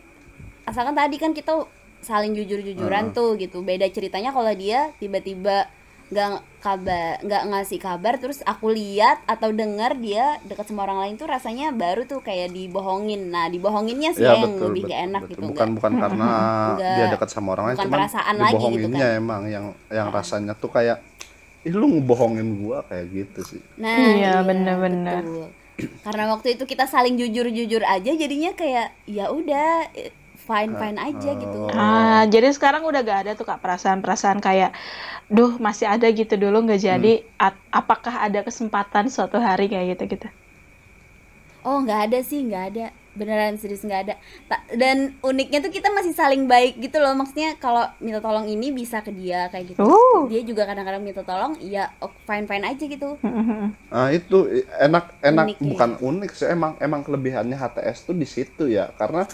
asalkan 0.67 0.93
tadi 0.93 1.15
kan 1.15 1.31
kita 1.31 1.63
saling 2.03 2.35
jujur-jujuran 2.35 3.15
tuh 3.15 3.39
gitu. 3.39 3.63
Beda 3.63 3.87
ceritanya 3.87 4.35
kalau 4.35 4.51
dia 4.51 4.91
tiba-tiba 4.99 5.71
nggak 6.07 6.29
kabar 6.57 7.19
nggak 7.19 7.43
ngasih 7.47 7.79
kabar 7.79 8.15
terus 8.15 8.39
aku 8.41 8.71
lihat 8.71 9.19
atau 9.25 9.51
dengar 9.51 9.91
dia 9.95 10.39
dekat 10.41 10.63
sama 10.65 10.87
orang 10.87 11.03
lain 11.03 11.15
tuh 11.15 11.27
rasanya 11.27 11.75
baru 11.75 12.03
tuh 12.03 12.19
kayak 12.19 12.49
dibohongin 12.49 13.27
nah 13.27 13.47
dibohonginnya 13.47 14.15
sih 14.15 14.23
ya 14.23 14.35
yang 14.35 14.55
betul 14.55 14.71
lebih 14.71 14.81
betul, 14.83 14.89
gak 14.89 15.01
enak 15.03 15.21
betul. 15.21 15.31
gitu 15.35 15.41
bukan 15.43 15.53
nggak- 15.67 15.75
bukan 15.75 15.91
karena 15.99 16.29
dia 16.95 17.05
dekat 17.11 17.29
sama 17.29 17.47
orang 17.51 17.65
lain 17.65 17.77
cuman 17.77 17.91
perasaan 17.93 18.35
lagi 18.35 18.47
gitu 18.47 18.55
dibohonginnya 18.55 19.07
emang 19.15 19.41
yang 19.47 19.65
yang 19.89 20.07
rasanya 20.07 20.53
tuh 20.55 20.71
kayak 20.71 20.97
ih 21.61 21.73
lu 21.73 21.85
ngebohongin 21.89 22.47
gua 22.57 22.87
kayak 22.87 23.05
gitu 23.11 23.39
sih 23.45 23.61
Nah, 23.75 23.91
Iya, 23.99 24.33
bener-bener. 24.41 25.19
betul. 25.19 25.47
Karena 26.01 26.23
waktu 26.31 26.55
itu 26.55 26.63
kita 26.63 26.87
saling 26.87 27.13
jujur-jujur 27.15 27.85
aja, 27.85 28.09
jadinya 28.09 28.49
kayak 28.51 28.97
ya 29.05 29.29
udah 29.29 29.85
fine 30.47 30.71
fine 30.73 30.95
aja 30.97 31.31
gitu. 31.35 31.57
Oh. 31.59 31.69
Ah, 31.69 32.23
jadi 32.25 32.47
sekarang 32.49 32.81
udah 32.81 33.03
gak 33.03 33.19
ada 33.27 33.31
tuh 33.35 33.43
kak 33.43 33.59
perasaan-perasaan 33.59 34.39
kayak, 34.39 34.71
duh 35.27 35.59
masih 35.59 35.85
ada 35.85 36.07
gitu 36.07 36.33
dulu 36.33 36.63
nggak 36.63 36.81
jadi. 36.81 37.13
Hmm. 37.35 37.51
Apakah 37.69 38.23
ada 38.23 38.41
kesempatan 38.41 39.11
suatu 39.11 39.37
hari 39.37 39.67
kayak 39.67 39.99
gitu 39.99 40.15
gitu? 40.15 40.27
oh 41.61 41.83
nggak 41.83 42.01
ada 42.07 42.19
sih 42.23 42.47
nggak 42.47 42.65
ada 42.71 42.85
beneran 43.11 43.59
serius 43.59 43.83
nggak 43.83 44.01
ada 44.07 44.15
Ta- 44.47 44.63
dan 44.71 45.19
uniknya 45.19 45.59
tuh 45.59 45.67
kita 45.67 45.91
masih 45.91 46.15
saling 46.15 46.47
baik 46.47 46.79
gitu 46.79 46.95
loh 46.95 47.11
maksudnya 47.11 47.59
kalau 47.59 47.83
minta 47.99 48.23
tolong 48.23 48.47
ini 48.47 48.71
bisa 48.71 49.03
ke 49.03 49.11
dia 49.11 49.51
kayak 49.51 49.75
gitu 49.75 49.83
Oh. 49.83 50.31
dia 50.31 50.47
juga 50.47 50.63
kadang-kadang 50.63 51.03
minta 51.03 51.27
tolong 51.27 51.59
iya 51.59 51.91
fine 52.23 52.47
fine 52.47 52.63
aja 52.63 52.85
gitu 52.87 53.19
Nah 53.91 54.07
itu 54.15 54.47
enak 54.79 55.19
enak 55.19 55.43
Unik 55.43 55.57
ya. 55.59 55.67
bukan 55.75 55.91
unik 55.99 56.31
sih 56.31 56.47
emang 56.47 56.79
emang 56.79 57.03
kelebihannya 57.03 57.57
HTS 57.59 58.07
tuh 58.07 58.15
di 58.15 58.23
situ 58.23 58.71
ya 58.71 58.87
karena 58.95 59.27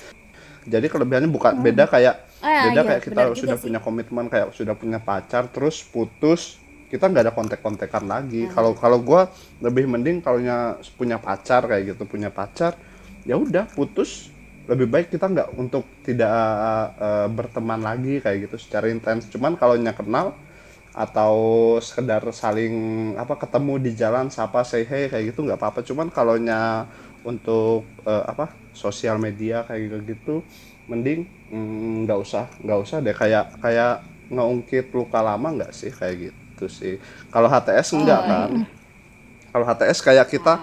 jadi 0.68 0.86
kelebihannya 0.90 1.32
bukan 1.32 1.54
beda 1.64 1.86
kayak 1.92 2.16
Ah, 2.42 2.50
beda 2.64 2.82
iya, 2.84 2.84
kayak 2.88 3.02
kita 3.08 3.22
sudah 3.36 3.58
sih. 3.58 3.64
punya 3.64 3.80
komitmen 3.84 4.26
kayak 4.32 4.54
sudah 4.56 4.76
punya 4.78 5.00
pacar 5.02 5.50
terus 5.52 5.84
putus 5.84 6.62
kita 6.92 7.10
nggak 7.10 7.24
ada 7.30 7.34
kontak-kontakan 7.34 8.06
lagi 8.06 8.46
Hmm. 8.46 8.54
kalau 8.54 8.72
kalau 8.78 9.00
gua 9.02 9.28
lebih 9.60 9.90
mending 9.90 10.22
kalau 10.22 10.40
punya 10.96 11.18
pacar 11.18 11.66
kayak 11.66 11.96
gitu 11.98 12.04
punya 12.06 12.30
pacar 12.30 12.78
ya 13.26 13.36
udah 13.40 13.66
putus 13.74 14.32
lebih 14.70 14.88
baik 14.88 15.08
kita 15.12 15.28
nggak 15.28 15.50
untuk 15.60 15.84
tidak 16.06 16.32
eh, 17.00 17.28
berteman 17.32 17.82
lagi 17.84 18.20
kayak 18.24 18.48
gitu 18.50 18.56
secara 18.62 18.88
intens 18.92 19.28
cuman 19.34 19.56
kalau 19.60 19.76
nya 19.80 19.92
kenal 19.96 20.40
atau 20.94 21.36
sekedar 21.82 22.22
saling 22.30 22.74
apa 23.18 23.34
ketemu 23.42 23.74
di 23.82 23.92
jalan 23.98 24.30
sapa 24.30 24.62
say 24.62 24.86
hey 24.86 25.10
kayak 25.10 25.34
gitu 25.34 25.42
nggak 25.46 25.58
apa-apa 25.58 25.82
cuman 25.82 26.08
kalau 26.14 26.38
nya 26.38 26.86
untuk 27.24 27.96
eh, 28.06 28.24
apa 28.28 28.60
sosial 28.74 29.18
media 29.22 29.64
kayak 29.68 30.04
gitu 30.06 30.44
mending 30.90 31.30
mm, 31.48 32.04
nggak 32.08 32.20
usah 32.20 32.46
nggak 32.60 32.80
usah 32.84 32.98
deh. 33.00 33.16
Kayak 33.16 33.56
kayak 33.64 34.04
ngeungkit 34.30 34.92
luka 34.92 35.20
lama 35.24 35.48
nggak 35.56 35.72
sih? 35.76 35.92
Kayak 35.92 36.16
gitu 36.32 36.66
sih. 36.68 36.94
Kalau 37.32 37.48
HTS 37.48 37.96
enggak 37.96 38.22
kan? 38.28 38.50
Kalau 39.54 39.66
HTS 39.70 40.00
kayak 40.02 40.28
kita 40.30 40.54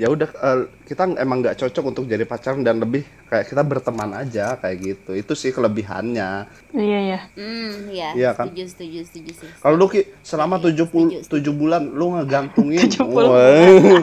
ya 0.00 0.08
udah 0.08 0.32
eh, 0.32 0.60
kita 0.88 1.12
emang 1.20 1.44
nggak 1.44 1.60
cocok 1.60 1.84
untuk 1.92 2.04
jadi 2.08 2.24
pacaran 2.24 2.64
dan 2.64 2.80
lebih 2.80 3.04
kayak 3.28 3.52
kita 3.52 3.60
berteman 3.60 4.16
aja 4.16 4.56
kayak 4.56 4.76
gitu. 4.80 5.12
Itu 5.12 5.36
sih 5.36 5.52
kelebihannya. 5.52 6.48
Iya 6.72 6.98
ya. 7.04 7.20
hmm 7.36 7.72
iya. 7.92 8.08
Iya 8.16 8.30
kan? 8.32 8.48
setuju 8.48 8.64
setuju 8.72 9.00
setuju 9.04 9.30
sih 9.44 9.48
kalau 9.60 9.76
lu 9.76 9.86
Ki, 9.92 10.08
selama 10.24 10.56
Setuju, 10.56 10.88
70 11.28 11.28
7 11.28 11.60
bulan 11.60 11.82
lu 11.84 12.16
ngegantungin. 12.16 12.88
70 12.88 13.12
Wah. 13.12 14.00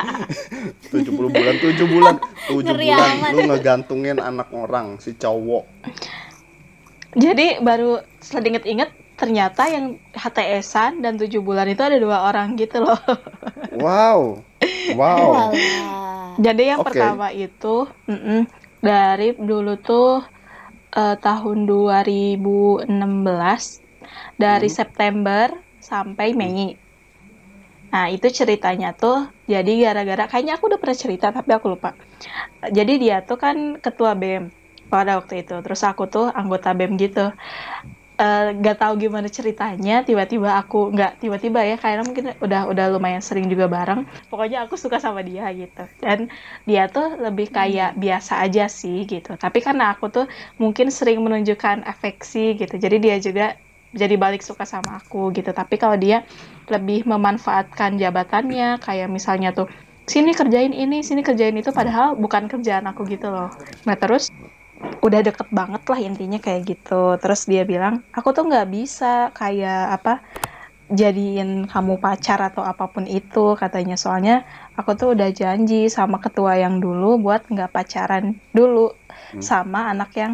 70 0.93 1.17
bulan. 1.17 1.53
7 1.65 1.81
bulan 1.89 2.15
7 2.45 2.61
Ngeri 2.61 2.87
bulan 2.93 3.09
lu 3.33 3.39
ngegantungin 3.49 4.17
anak 4.21 4.53
orang 4.53 5.01
si 5.01 5.17
cowok. 5.17 5.65
Jadi 7.17 7.57
baru 7.65 8.05
setelah 8.21 8.41
diinget-inget 8.45 8.89
ternyata 9.19 9.61
yang 9.75 9.85
HTSan 10.23 10.93
dan 11.03 11.13
tujuh 11.21 11.41
bulan 11.47 11.67
itu 11.73 11.81
ada 11.87 11.97
dua 12.05 12.17
orang 12.29 12.47
gitu 12.61 12.77
loh. 12.85 12.97
wow 13.83 14.43
wow. 14.97 15.51
Jadi 16.45 16.63
yang 16.71 16.81
Oke. 16.81 16.87
pertama 16.87 17.27
itu 17.33 17.89
mm-mm, 18.09 18.45
dari 18.87 19.33
dulu 19.49 19.71
tuh 19.81 20.21
eh, 20.97 21.15
tahun 21.25 21.57
2016 21.69 23.63
dari 24.43 24.69
September 24.79 25.47
sampai 25.89 26.27
Mei. 26.39 26.77
Nah, 27.93 28.05
itu 28.15 28.27
ceritanya 28.39 28.87
tuh 29.01 29.15
jadi 29.51 29.71
gara-gara 29.83 30.23
kayaknya 30.29 30.53
aku 30.59 30.65
udah 30.69 30.79
pernah 30.81 30.97
cerita 31.03 31.27
tapi 31.37 31.49
aku 31.57 31.67
lupa. 31.73 31.89
Jadi 32.77 32.91
dia 33.03 33.15
tuh 33.27 33.37
kan 33.43 33.57
ketua 33.85 34.11
BEM 34.21 34.43
pada 34.93 35.11
waktu 35.19 35.33
itu. 35.43 35.53
Terus 35.65 35.81
aku 35.89 36.03
tuh 36.13 36.25
anggota 36.39 36.69
BEM 36.77 36.91
gitu. 37.03 37.21
Eh, 38.17 38.49
gak 38.65 38.75
tahu 38.81 38.93
gimana 39.03 39.29
ceritanya 39.37 40.01
tiba-tiba 40.07 40.49
aku 40.57 40.89
nggak 40.89 41.21
tiba-tiba 41.21 41.59
ya 41.69 41.75
karena 41.77 42.01
mungkin 42.01 42.25
udah 42.45 42.61
udah 42.71 42.85
lumayan 42.93 43.21
sering 43.21 43.45
juga 43.53 43.69
bareng. 43.75 44.09
Pokoknya 44.29 44.57
aku 44.65 44.73
suka 44.73 44.97
sama 44.97 45.21
dia 45.21 45.45
gitu. 45.53 45.85
Dan 46.01 46.19
dia 46.65 46.89
tuh 46.89 47.05
lebih 47.25 47.47
kayak 47.53 47.93
biasa 48.01 48.41
aja 48.41 48.65
sih 48.79 49.05
gitu. 49.05 49.29
Tapi 49.37 49.59
karena 49.61 49.93
aku 49.93 50.05
tuh 50.09 50.25
mungkin 50.57 50.89
sering 50.89 51.21
menunjukkan 51.25 51.77
afeksi 51.85 52.57
gitu 52.57 52.73
jadi 52.83 52.95
dia 53.05 53.15
juga 53.21 53.43
jadi 53.93 54.15
balik 54.23 54.41
suka 54.41 54.65
sama 54.65 54.97
aku 54.97 55.29
gitu. 55.37 55.49
Tapi 55.53 55.75
kalau 55.77 55.97
dia 56.01 56.25
lebih 56.73 57.05
memanfaatkan 57.05 58.01
jabatannya 58.01 58.81
kayak 58.81 59.07
misalnya 59.13 59.53
tuh 59.57 59.69
sini 60.09 60.33
kerjain 60.33 60.73
ini 60.73 61.05
sini 61.05 61.21
kerjain 61.21 61.53
itu 61.61 61.69
padahal 61.69 62.17
bukan 62.17 62.49
kerjaan 62.49 62.85
aku 62.89 63.01
gitu 63.13 63.29
loh. 63.29 63.53
Nah 63.85 63.93
terus 64.01 64.33
udah 65.01 65.19
deket 65.25 65.49
banget 65.49 65.83
lah 65.87 65.99
intinya 65.99 66.39
kayak 66.41 66.61
gitu. 66.67 67.17
Terus 67.21 67.45
dia 67.49 67.63
bilang 67.63 68.05
aku 68.13 68.33
tuh 68.33 68.45
nggak 68.45 68.67
bisa 68.69 69.33
kayak 69.33 70.01
apa 70.01 70.13
jadiin 70.87 71.67
kamu 71.67 71.99
pacar 71.99 72.39
atau 72.39 72.63
apa 72.63 72.87
pun 72.87 73.03
itu 73.09 73.55
katanya. 73.59 73.99
Soalnya 73.99 74.47
aku 74.79 74.95
tuh 74.95 75.13
udah 75.17 75.29
janji 75.33 75.91
sama 75.91 76.21
ketua 76.21 76.55
yang 76.59 76.79
dulu 76.79 77.19
buat 77.19 77.47
nggak 77.49 77.73
pacaran 77.73 78.37
dulu 78.55 78.93
sama 79.41 79.91
anak 79.91 80.11
yang 80.15 80.33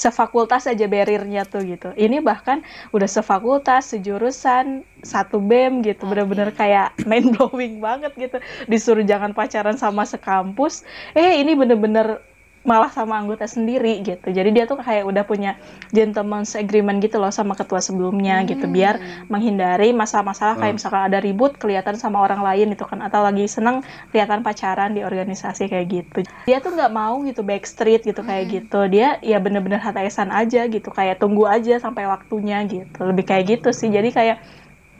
sefakultas 0.00 0.64
aja 0.64 0.88
barriernya 0.88 1.44
tuh 1.44 1.60
gitu. 1.68 1.92
Ini 1.92 2.24
bahkan 2.24 2.64
udah 2.96 3.04
sefakultas 3.04 3.92
sejurusan 3.92 4.86
satu 5.04 5.42
bem 5.42 5.84
gitu. 5.84 6.08
Bener-bener 6.08 6.54
kayak 6.56 6.96
mind 7.10 7.36
blowing 7.36 7.82
banget 7.84 8.12
gitu. 8.16 8.40
Disuruh 8.64 9.04
jangan 9.04 9.36
pacaran 9.36 9.76
sama 9.76 10.08
sekampus. 10.08 10.88
Eh 11.12 11.44
ini 11.44 11.52
bener-bener 11.52 12.29
malah 12.60 12.92
sama 12.92 13.16
anggota 13.16 13.48
sendiri 13.48 14.04
gitu. 14.04 14.28
Jadi 14.28 14.52
dia 14.52 14.68
tuh 14.68 14.76
kayak 14.76 15.08
udah 15.08 15.24
punya 15.24 15.56
gentleman's 15.96 16.52
agreement 16.52 17.00
gitu 17.00 17.16
loh 17.16 17.32
sama 17.32 17.56
ketua 17.56 17.80
sebelumnya 17.80 18.44
gitu. 18.44 18.68
Biar 18.68 19.00
menghindari 19.32 19.96
masalah-masalah 19.96 20.60
kayak 20.60 20.76
misalkan 20.76 21.08
ada 21.08 21.24
ribut 21.24 21.56
kelihatan 21.56 21.96
sama 21.96 22.20
orang 22.20 22.44
lain 22.44 22.76
itu 22.76 22.84
kan. 22.84 23.00
Atau 23.00 23.24
lagi 23.24 23.48
seneng 23.48 23.80
kelihatan 24.12 24.44
pacaran 24.44 24.92
di 24.92 25.00
organisasi 25.00 25.72
kayak 25.72 25.86
gitu. 25.88 26.20
Dia 26.44 26.60
tuh 26.60 26.76
nggak 26.76 26.92
mau 26.92 27.16
gitu 27.24 27.40
backstreet 27.40 28.04
gitu 28.04 28.20
kayak 28.20 28.44
gitu. 28.52 28.80
Dia 28.92 29.16
ya 29.24 29.40
bener-bener 29.40 29.80
HTSan 29.80 30.28
aja 30.28 30.68
gitu. 30.68 30.92
Kayak 30.92 31.16
tunggu 31.16 31.48
aja 31.48 31.80
sampai 31.80 32.04
waktunya 32.12 32.60
gitu. 32.68 33.08
Lebih 33.08 33.24
kayak 33.24 33.44
gitu 33.56 33.72
sih. 33.72 33.88
Jadi 33.88 34.12
kayak 34.12 34.36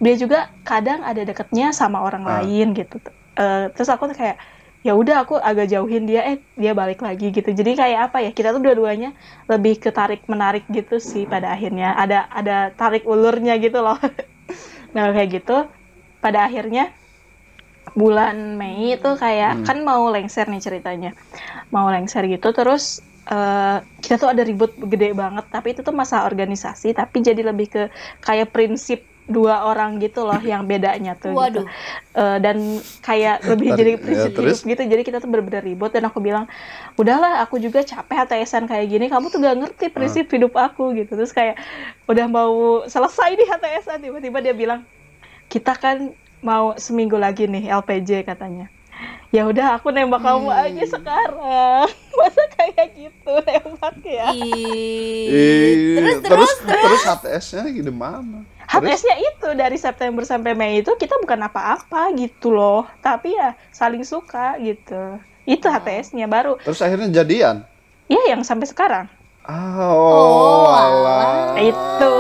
dia 0.01 0.15
juga 0.17 0.49
kadang 0.65 1.05
ada 1.05 1.21
deketnya 1.29 1.77
sama 1.77 2.01
orang 2.01 2.25
Ah. 2.25 2.41
lain 2.41 2.73
gitu. 2.73 2.97
Eh, 3.37 3.69
terus 3.77 3.93
aku 3.93 4.09
tuh 4.09 4.17
kayak 4.17 4.41
ya 4.81 4.97
udah 4.97 5.29
aku 5.29 5.37
agak 5.37 5.69
jauhin 5.69 6.09
dia 6.09 6.25
eh 6.25 6.37
dia 6.57 6.73
balik 6.73 7.05
lagi 7.05 7.29
gitu. 7.33 7.53
Jadi 7.53 7.77
kayak 7.77 8.01
apa 8.11 8.25
ya 8.25 8.31
kita 8.33 8.57
tuh 8.57 8.63
dua-duanya 8.65 9.13
lebih 9.51 9.77
ke 9.77 9.91
tarik 9.93 10.25
menarik 10.33 10.65
gitu 10.73 10.97
sih 10.97 11.29
pada 11.29 11.53
akhirnya. 11.53 11.93
Ada 11.97 12.29
ada 12.33 12.57
tarik 12.73 13.05
ulurnya 13.05 13.57
gitu 13.61 13.81
loh. 13.85 13.99
Nah 14.91 15.15
kayak 15.15 15.31
gitu. 15.43 15.71
Pada 16.19 16.51
akhirnya 16.51 16.91
bulan 17.95 18.59
Mei 18.59 18.99
itu 18.99 19.11
kayak 19.15 19.63
kan 19.67 19.79
mau 19.87 20.11
lengser 20.11 20.51
nih 20.51 20.63
ceritanya. 20.63 21.11
Mau 21.71 21.87
lengser 21.87 22.27
gitu 22.27 22.51
terus 22.51 22.99
eh, 23.31 23.79
kita 24.03 24.17
tuh 24.19 24.31
ada 24.35 24.43
ribut 24.43 24.75
gede 24.81 25.15
banget. 25.15 25.47
Tapi 25.47 25.79
itu 25.79 25.81
tuh 25.87 25.95
masalah 25.95 26.27
organisasi 26.27 26.91
tapi 26.97 27.23
jadi 27.23 27.47
lebih 27.55 27.67
ke 27.71 27.83
kayak 28.25 28.51
prinsip 28.51 29.07
dua 29.31 29.63
orang 29.71 30.03
gitu 30.03 30.27
loh 30.27 30.37
yang 30.43 30.67
bedanya 30.67 31.15
tuh 31.15 31.31
gitu. 31.31 31.63
Waduh. 31.63 31.67
Eh, 32.11 32.39
dan 32.43 32.83
kayak 33.07 33.47
lebih 33.47 33.79
jadi 33.79 33.93
ya, 33.95 34.03
prinsip 34.03 34.31
terus? 34.35 34.67
hidup 34.67 34.75
gitu 34.75 34.83
jadi 34.91 35.03
kita 35.07 35.17
tuh 35.23 35.31
bener-bener 35.31 35.63
ribut 35.63 35.95
dan 35.95 36.11
aku 36.11 36.19
bilang 36.19 36.51
udahlah 36.99 37.39
aku 37.47 37.63
juga 37.63 37.87
capek 37.87 38.27
HTSan 38.27 38.67
kayak 38.67 38.91
gini 38.91 39.07
kamu 39.07 39.31
tuh 39.31 39.39
gak 39.39 39.57
ngerti 39.63 39.87
prinsip 39.95 40.27
hidup 40.27 40.51
aku 40.59 40.91
gitu 40.99 41.15
terus 41.15 41.31
kayak 41.31 41.55
udah 42.11 42.27
mau 42.27 42.83
selesai 42.91 43.39
nih 43.39 43.47
HTSan 43.47 43.99
tiba-tiba 44.03 44.39
dia 44.43 44.55
bilang 44.59 44.83
kita 45.47 45.79
kan 45.79 46.11
mau 46.43 46.75
seminggu 46.75 47.15
lagi 47.15 47.47
nih 47.47 47.71
LPJ 47.71 48.27
katanya 48.27 48.67
ya 49.31 49.47
udah 49.47 49.79
aku 49.79 49.95
nembak 49.95 50.27
kamu 50.27 50.51
aja 50.51 50.85
sekarang 50.91 51.87
masa 52.19 52.43
kayak 52.59 52.89
gitu 52.99 53.33
nembak 53.47 53.97
ya 54.03 54.27
Ih, 54.35 55.31
Ih, 55.31 55.75
terus 55.95 56.19
terus 56.27 56.53
terus 56.67 57.03
HTS-nya 57.07 57.71
gimana 57.71 58.43
Terus? 58.43 58.60
HTS-nya 58.71 59.17
itu 59.19 59.49
dari 59.53 59.75
September 59.75 60.23
sampai 60.23 60.55
Mei 60.55 60.79
itu 60.79 60.95
kita 60.95 61.19
bukan 61.19 61.43
apa-apa 61.43 62.15
gitu 62.15 62.51
loh. 62.51 62.87
Tapi 62.97 63.35
ya 63.35 63.59
saling 63.69 64.03
suka 64.03 64.55
gitu. 64.59 65.19
Itu 65.43 65.67
HTS-nya 65.67 66.25
baru. 66.25 66.55
Terus 66.61 66.79
akhirnya 66.79 67.11
jadian? 67.13 67.67
Ya 68.07 68.23
yang 68.29 68.41
sampai 68.41 68.65
sekarang. 68.65 69.11
Oh, 69.43 69.51
Oh, 69.51 70.71
alah. 70.71 71.59
itu. 71.59 72.15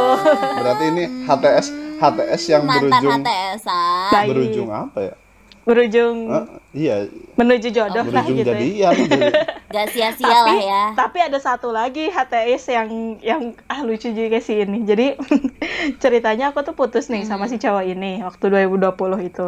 Berarti 0.59 0.85
ini 0.89 1.05
HTS 1.23 1.67
HTS 1.97 2.43
yang 2.49 2.63
mantan 2.65 2.91
berujung 2.91 3.13
HTSan 3.21 4.11
Baik. 4.11 4.29
berujung 4.29 4.69
apa 4.69 4.99
ya? 5.01 5.15
Berujung 5.61 6.17
Eh, 6.27 6.45
iya. 6.75 6.97
menuju 7.37 7.69
jodoh 7.69 8.03
lah 8.03 8.25
berujung 8.25 8.37
gitu 8.37 8.51
ya. 8.51 8.55
jadian 8.91 8.95
Jadi- 9.07 9.35
gak 9.71 9.87
sia-sia 9.95 10.27
lah 10.27 10.43
tapi 10.43 10.55
ya. 10.61 10.85
tapi 10.99 11.19
ada 11.23 11.39
satu 11.39 11.71
lagi 11.71 12.11
HTS 12.11 12.75
yang 12.75 12.89
yang 13.23 13.43
ah 13.67 13.81
lucu 13.81 14.11
juga 14.11 14.43
sih 14.43 14.67
ini. 14.67 14.83
Jadi 14.83 15.15
ceritanya 16.03 16.51
aku 16.51 16.67
tuh 16.67 16.75
putus 16.75 17.07
nih 17.07 17.23
sama 17.23 17.47
si 17.47 17.57
cowok 17.57 17.85
ini 17.87 18.21
waktu 18.21 18.45
2020 18.69 19.31
itu. 19.31 19.47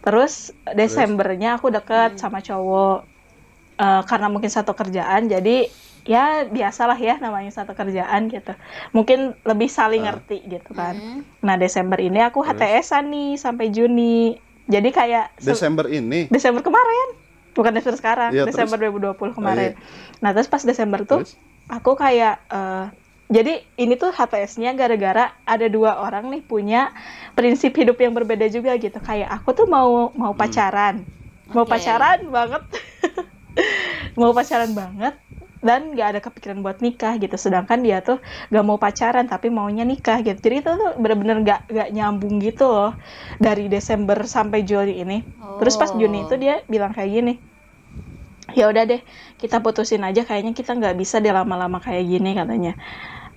Terus 0.00 0.54
Desembernya 0.72 1.58
aku 1.58 1.74
deket 1.74 2.14
sama 2.16 2.38
cowok 2.38 3.16
Eh, 3.76 4.02
karena 4.08 4.32
mungkin 4.32 4.48
satu 4.48 4.72
kerjaan. 4.72 5.28
Jadi 5.28 5.68
ya 6.08 6.48
biasalah 6.48 6.96
ya 6.96 7.20
namanya 7.20 7.52
satu 7.52 7.76
kerjaan 7.76 8.32
gitu. 8.32 8.56
Mungkin 8.96 9.36
lebih 9.44 9.68
saling 9.68 10.08
ngerti 10.08 10.48
gitu 10.48 10.72
kan. 10.72 10.96
Nah 11.44 11.60
Desember 11.60 12.00
ini 12.00 12.24
aku 12.24 12.40
HTS-an 12.40 13.12
nih 13.12 13.36
sampai 13.36 13.68
Juni. 13.68 14.40
Jadi 14.64 14.88
kayak 14.90 15.36
se- 15.36 15.52
Desember 15.52 15.84
ini? 15.92 16.24
Desember 16.32 16.64
kemarin 16.64 17.20
bukan 17.56 17.72
Desember 17.72 17.96
sekarang 17.96 18.30
Iya, 18.30 18.44
Desember 18.44 18.76
2020 18.78 19.32
kemarin. 19.32 19.72
nah 20.20 20.36
terus 20.36 20.46
pas 20.46 20.60
Desember 20.60 21.02
tuh 21.02 21.24
Terus? 21.24 21.34
aku 21.66 21.96
kayak 21.96 22.36
eh, 22.46 22.84
jadi 23.26 23.64
ini 23.74 23.98
tuh 23.98 24.14
HTS-nya 24.14 24.76
gara-gara 24.78 25.34
ada 25.42 25.66
dua 25.66 25.98
orang 25.98 26.30
nih 26.30 26.46
punya 26.46 26.94
prinsip 27.34 27.74
hidup 27.74 27.98
yang 27.98 28.14
berbeda 28.14 28.46
juga 28.46 28.78
gitu. 28.78 29.02
Kayak 29.02 29.34
aku 29.34 29.50
tuh 29.50 29.66
mau 29.66 30.14
mau 30.14 30.30
pacaran. 30.30 31.02
Mau 31.50 31.66
Oke. 31.66 31.74
pacaran 31.74 32.22
banget. 32.30 32.62
Mau 34.20 34.30
pacaran 34.30 34.70
banget 34.72 35.16
dan 35.64 35.92
gak 35.96 36.08
ada 36.16 36.20
kepikiran 36.22 36.60
buat 36.64 36.78
nikah 36.84 37.16
gitu. 37.22 37.34
Sedangkan 37.36 37.80
dia 37.82 38.00
tuh 38.04 38.18
gak 38.52 38.64
mau 38.66 38.76
pacaran 38.80 39.26
tapi 39.26 39.48
maunya 39.52 39.82
nikah 39.84 40.20
gitu. 40.22 40.38
Jadi 40.38 40.56
itu 40.62 40.70
tuh 40.70 40.90
bener-bener 41.00 41.36
gak, 41.42 41.60
gak 41.70 41.88
nyambung 41.92 42.38
gitu 42.42 42.68
loh. 42.68 42.92
Dari 43.40 43.66
Desember 43.72 44.18
sampai 44.26 44.62
Juli 44.62 45.00
ini. 45.02 45.24
Terus 45.58 45.74
pas 45.80 45.90
Juni 45.92 46.28
itu 46.28 46.34
dia 46.36 46.60
bilang 46.68 46.92
kayak 46.92 47.10
gini. 47.12 47.34
Ya 48.54 48.70
udah 48.70 48.86
deh 48.86 49.02
kita 49.42 49.58
putusin 49.64 50.02
aja. 50.06 50.22
Kayaknya 50.22 50.52
kita 50.54 50.78
nggak 50.78 50.94
bisa 50.96 51.18
deh 51.18 51.34
lama-lama 51.34 51.82
kayak 51.82 52.04
gini 52.06 52.30
katanya. 52.38 52.78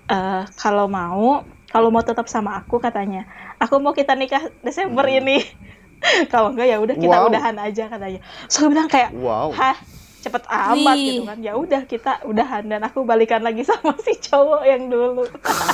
Eh 0.10 0.44
kalau 0.62 0.86
mau 0.90 1.46
kalau 1.74 1.90
mau 1.94 2.02
tetap 2.06 2.26
sama 2.30 2.58
aku 2.60 2.78
katanya. 2.82 3.26
Aku 3.62 3.82
mau 3.82 3.94
kita 3.94 4.14
nikah 4.18 4.42
Desember 4.66 5.06
ini. 5.10 5.42
Kalau 6.32 6.56
enggak 6.56 6.68
ya 6.72 6.78
udah 6.80 6.96
kita 6.96 7.18
Wow. 7.20 7.28
udahan 7.28 7.56
aja 7.60 7.92
katanya. 7.92 8.20
So 8.48 8.72
bilang 8.72 8.88
kayak 8.88 9.12
Wow. 9.12 9.52
hah 9.52 9.76
cepet 10.20 10.44
amat 10.48 10.98
Wih. 11.00 11.08
gitu 11.08 11.22
kan 11.26 11.40
ya 11.40 11.54
udah 11.56 11.82
kita 11.88 12.12
udahan 12.28 12.68
dan 12.68 12.84
aku 12.84 13.08
balikan 13.08 13.40
lagi 13.40 13.64
sama 13.64 13.96
si 14.04 14.20
cowok 14.20 14.64
yang 14.68 14.92
dulu 14.92 15.24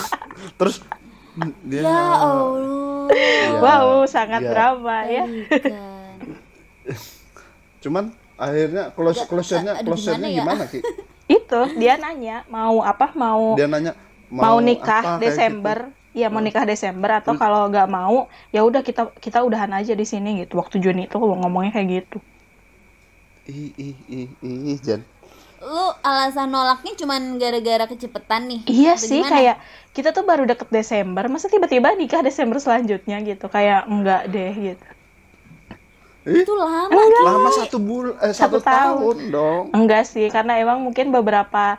Terus 0.61 0.85
dia 1.65 1.81
ya 1.83 2.13
Allah 2.21 2.85
Ya, 3.05 3.61
wow 3.61 4.01
sangat 4.09 4.41
ya. 4.41 4.49
drama 4.49 5.05
ya. 5.05 5.29
Cuman 7.85 8.09
akhirnya 8.35 8.91
close 8.97 9.23
aduh, 9.23 9.29
closure-nya 9.29 9.73
gimana 9.79 10.27
ya? 10.27 10.41
gimana 10.41 10.63
Ki? 10.67 10.79
itu 11.37 11.61
dia 11.77 11.97
nanya 11.97 12.45
mau 12.49 12.81
apa 12.85 13.13
mau 13.17 13.57
Dia 13.57 13.67
nanya 13.69 13.93
mau, 14.29 14.57
apa, 14.57 14.65
nikah 14.65 15.03
kayak 15.17 15.21
Desember 15.21 15.77
ya 16.15 16.27
mau 16.29 16.41
nikah 16.41 16.65
Desember 16.65 17.21
atau 17.21 17.33
kalau 17.37 17.69
nggak 17.69 17.89
mau 17.89 18.29
ya 18.53 18.65
udah 18.65 18.81
kita 18.81 19.09
kita 19.19 19.41
udahan 19.41 19.73
aja 19.73 19.93
di 19.97 20.05
sini 20.05 20.45
gitu 20.45 20.57
waktu 20.61 20.79
Juni 20.81 21.09
itu 21.09 21.17
ngomongnya 21.17 21.73
kayak 21.75 21.89
gitu 22.05 22.17
gitu. 22.19 22.34
Ih 23.53 23.69
ih 23.87 23.95
ih 24.17 24.27
ih 24.71 24.77
Jan. 24.85 25.01
lu 25.69 25.85
alasan 26.09 26.47
nolaknya 26.55 26.91
cuman 27.01 27.21
gara-gara 27.41 27.85
kecepetan 27.91 28.41
nih. 28.51 28.61
Iya 28.73 28.89
Atau 28.95 29.07
sih 29.09 29.19
gimana? 29.19 29.31
kayak 29.31 29.55
kita 29.95 30.09
tuh 30.15 30.23
baru 30.29 30.43
deket 30.49 30.69
Desember 30.77 31.23
masa 31.33 31.47
tiba-tiba 31.53 31.89
nikah 31.99 32.21
Desember 32.27 32.57
selanjutnya 32.65 33.15
gitu? 33.29 33.45
Kayak 33.55 33.79
enggak 33.91 34.21
deh 34.33 34.51
gitu. 34.67 34.85
Itu 36.25 36.51
lama 36.57 36.89
Lama? 37.25 37.49
Satu 37.53 37.77
bulan 37.77 38.15
eh 38.25 38.33
Satu 38.33 38.57
satu, 38.59 38.65
tahun. 38.65 39.17
dong. 39.31 39.65
enggak 39.77 40.03
sih 40.07 40.25
karena 40.35 40.53
emang 40.63 40.79
mungkin 40.85 41.07
beberapa 41.15 41.77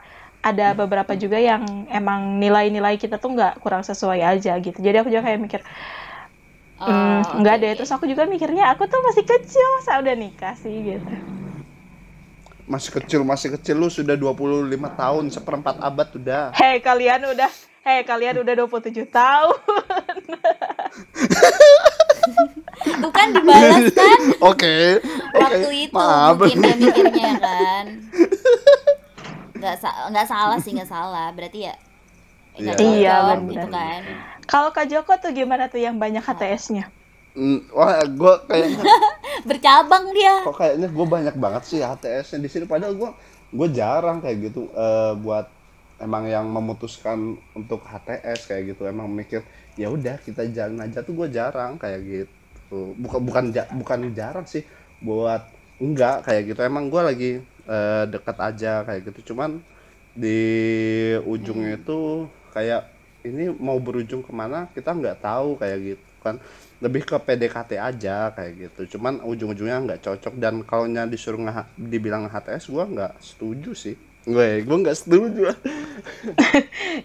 ada 0.48 0.66
beberapa 0.78 1.12
juga 1.18 1.38
yang 1.42 1.90
emang 1.90 2.38
nilai-nilai 2.38 2.94
kita 3.02 3.18
tuh 3.18 3.34
nggak 3.34 3.58
kurang 3.62 3.82
sesuai 3.82 4.20
aja 4.22 4.52
gitu. 4.62 4.78
Jadi 4.78 4.96
aku 5.02 5.08
juga 5.10 5.24
kayak 5.26 5.40
mikir 5.42 5.60
Oh, 6.78 6.86
"Hmm, 6.86 7.18
enggak 7.38 7.56
oke, 7.56 7.62
deh. 7.62 7.72
terus 7.76 7.90
aku 7.94 8.04
juga 8.12 8.24
mikirnya 8.32 8.64
aku 8.72 8.82
tuh 8.92 9.00
masih 9.06 9.24
kecil 9.30 9.68
saya 9.84 9.96
udah 10.02 10.14
nikah 10.22 10.54
sih? 10.62 10.74
gitu 10.88 11.14
Masih 12.66 12.90
kecil, 12.92 13.22
masih 13.22 13.54
kecil 13.54 13.76
lu 13.76 13.86
sudah 13.88 14.12
25 14.12 14.66
tahun, 14.92 15.24
seperempat 15.28 15.78
abad 15.78 16.08
udah. 16.12 16.44
hei 16.52 16.78
kalian 16.78 17.22
udah 17.28 17.50
hei 17.80 18.02
kalian 18.02 18.42
udah 18.42 18.54
27 18.56 19.06
tahun 19.06 19.54
Tuh 22.76 23.10
kan 23.10 23.28
dibalas 23.30 23.86
kan 23.92 24.20
Oke. 24.50 24.98
waktu 25.32 25.62
Oke, 25.62 25.78
itu 25.80 25.94
maaf. 25.94 26.34
mungkin 26.36 26.58
dia 26.60 26.74
mikirnya 26.76 27.24
ya 27.24 27.34
kan 27.38 27.84
nggak 29.56 29.76
sa- 29.78 30.10
nggak 30.10 30.26
salah 30.26 30.58
sih 30.58 30.72
nggak 30.72 30.86
salah 30.86 31.30
berarti 31.30 31.60
ya 31.64 31.74
Iya. 32.56 32.72
Iya, 32.74 33.14
benar. 33.36 33.38
gitu 33.46 33.68
kan 33.68 34.00
Kalau 34.46 34.70
Kak 34.70 34.86
Joko 34.86 35.12
tuh 35.16 35.28
gimana 35.30 35.66
tuh 35.66 35.76
yang 35.76 35.94
banyak 35.94 36.20
HTS-nya? 36.20 36.88
Wah, 37.76 38.00
gua 38.16 38.34
kayaknya 38.48 38.84
bercabang 39.48 40.04
dia. 40.16 40.34
Kok 40.46 40.56
kayaknya 40.56 40.88
gue 40.88 41.06
banyak 41.06 41.36
banget 41.36 41.62
sih 41.68 41.80
HTS-nya 41.84 42.40
di 42.40 42.48
sini. 42.48 42.64
Padahal 42.64 42.96
gue 42.96 43.10
gue 43.52 43.68
jarang 43.76 44.18
kayak 44.24 44.50
gitu 44.50 44.72
eh, 44.72 45.12
buat 45.20 45.46
emang 46.00 46.24
yang 46.28 46.48
memutuskan 46.48 47.36
untuk 47.52 47.84
HTS 47.84 48.48
kayak 48.48 48.72
gitu. 48.74 48.88
Emang 48.88 49.08
mikir 49.12 49.44
ya 49.76 49.92
udah 49.92 50.16
kita 50.24 50.48
jalan 50.48 50.80
aja. 50.80 51.04
Tuh 51.04 51.12
gue 51.12 51.28
jarang 51.28 51.76
kayak 51.76 52.00
gitu. 52.04 52.96
Bukan 52.96 53.20
bukan 53.28 53.44
ja- 53.52 53.70
bukan 53.76 54.00
jarang 54.16 54.46
sih 54.48 54.64
buat 55.04 55.52
enggak 55.82 56.24
kayak 56.24 56.42
gitu. 56.56 56.60
Emang 56.64 56.88
gue 56.88 57.02
lagi 57.04 57.30
eh, 57.68 58.04
dekat 58.08 58.36
aja 58.40 58.80
kayak 58.88 59.12
gitu. 59.12 59.32
Cuman 59.34 59.60
di 60.16 60.40
ujungnya 61.24 61.76
itu 61.80 62.26
kayak 62.54 62.82
ini 63.26 63.50
mau 63.52 63.76
berujung 63.82 64.22
ke 64.24 64.32
mana 64.32 64.70
kita 64.72 64.94
nggak 64.94 65.18
tahu 65.20 65.58
kayak 65.60 65.78
gitu 65.82 66.05
kan. 66.26 66.42
Lebih 66.82 67.06
ke 67.06 67.16
PDKT 67.16 67.78
aja 67.78 68.34
kayak 68.34 68.52
gitu. 68.58 68.98
Cuman 68.98 69.22
ujung-ujungnya 69.22 69.78
nggak 69.86 70.02
cocok. 70.02 70.34
Dan 70.42 70.66
kalau 70.66 70.90
nya 70.90 71.06
disuruh 71.06 71.38
nge 71.38 71.70
dibilang 71.78 72.26
HTS 72.26 72.68
gua 72.74 72.84
nggak 72.90 73.12
setuju 73.22 73.70
sih. 73.72 73.96
Gue 74.26 74.66
gue 74.66 74.76
nggak 74.82 74.98
setuju. 74.98 75.42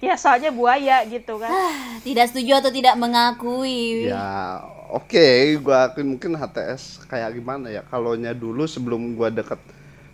Ya 0.02 0.18
soalnya 0.18 0.50
buaya 0.52 1.06
gitu 1.06 1.38
kan. 1.38 1.54
tidak 2.02 2.34
setuju 2.34 2.60
atau 2.60 2.74
tidak 2.74 2.98
mengakui. 2.98 4.10
Ya 4.10 4.60
oke. 4.90 5.62
Gua 5.62 5.88
akuin 5.88 6.18
mungkin 6.18 6.34
HTS 6.34 7.06
kayak 7.06 7.38
gimana 7.38 7.70
ya. 7.70 7.86
Kalau 7.86 8.18
nya 8.18 8.34
dulu 8.34 8.66
sebelum 8.66 9.14
gua 9.14 9.30
deket 9.30 9.62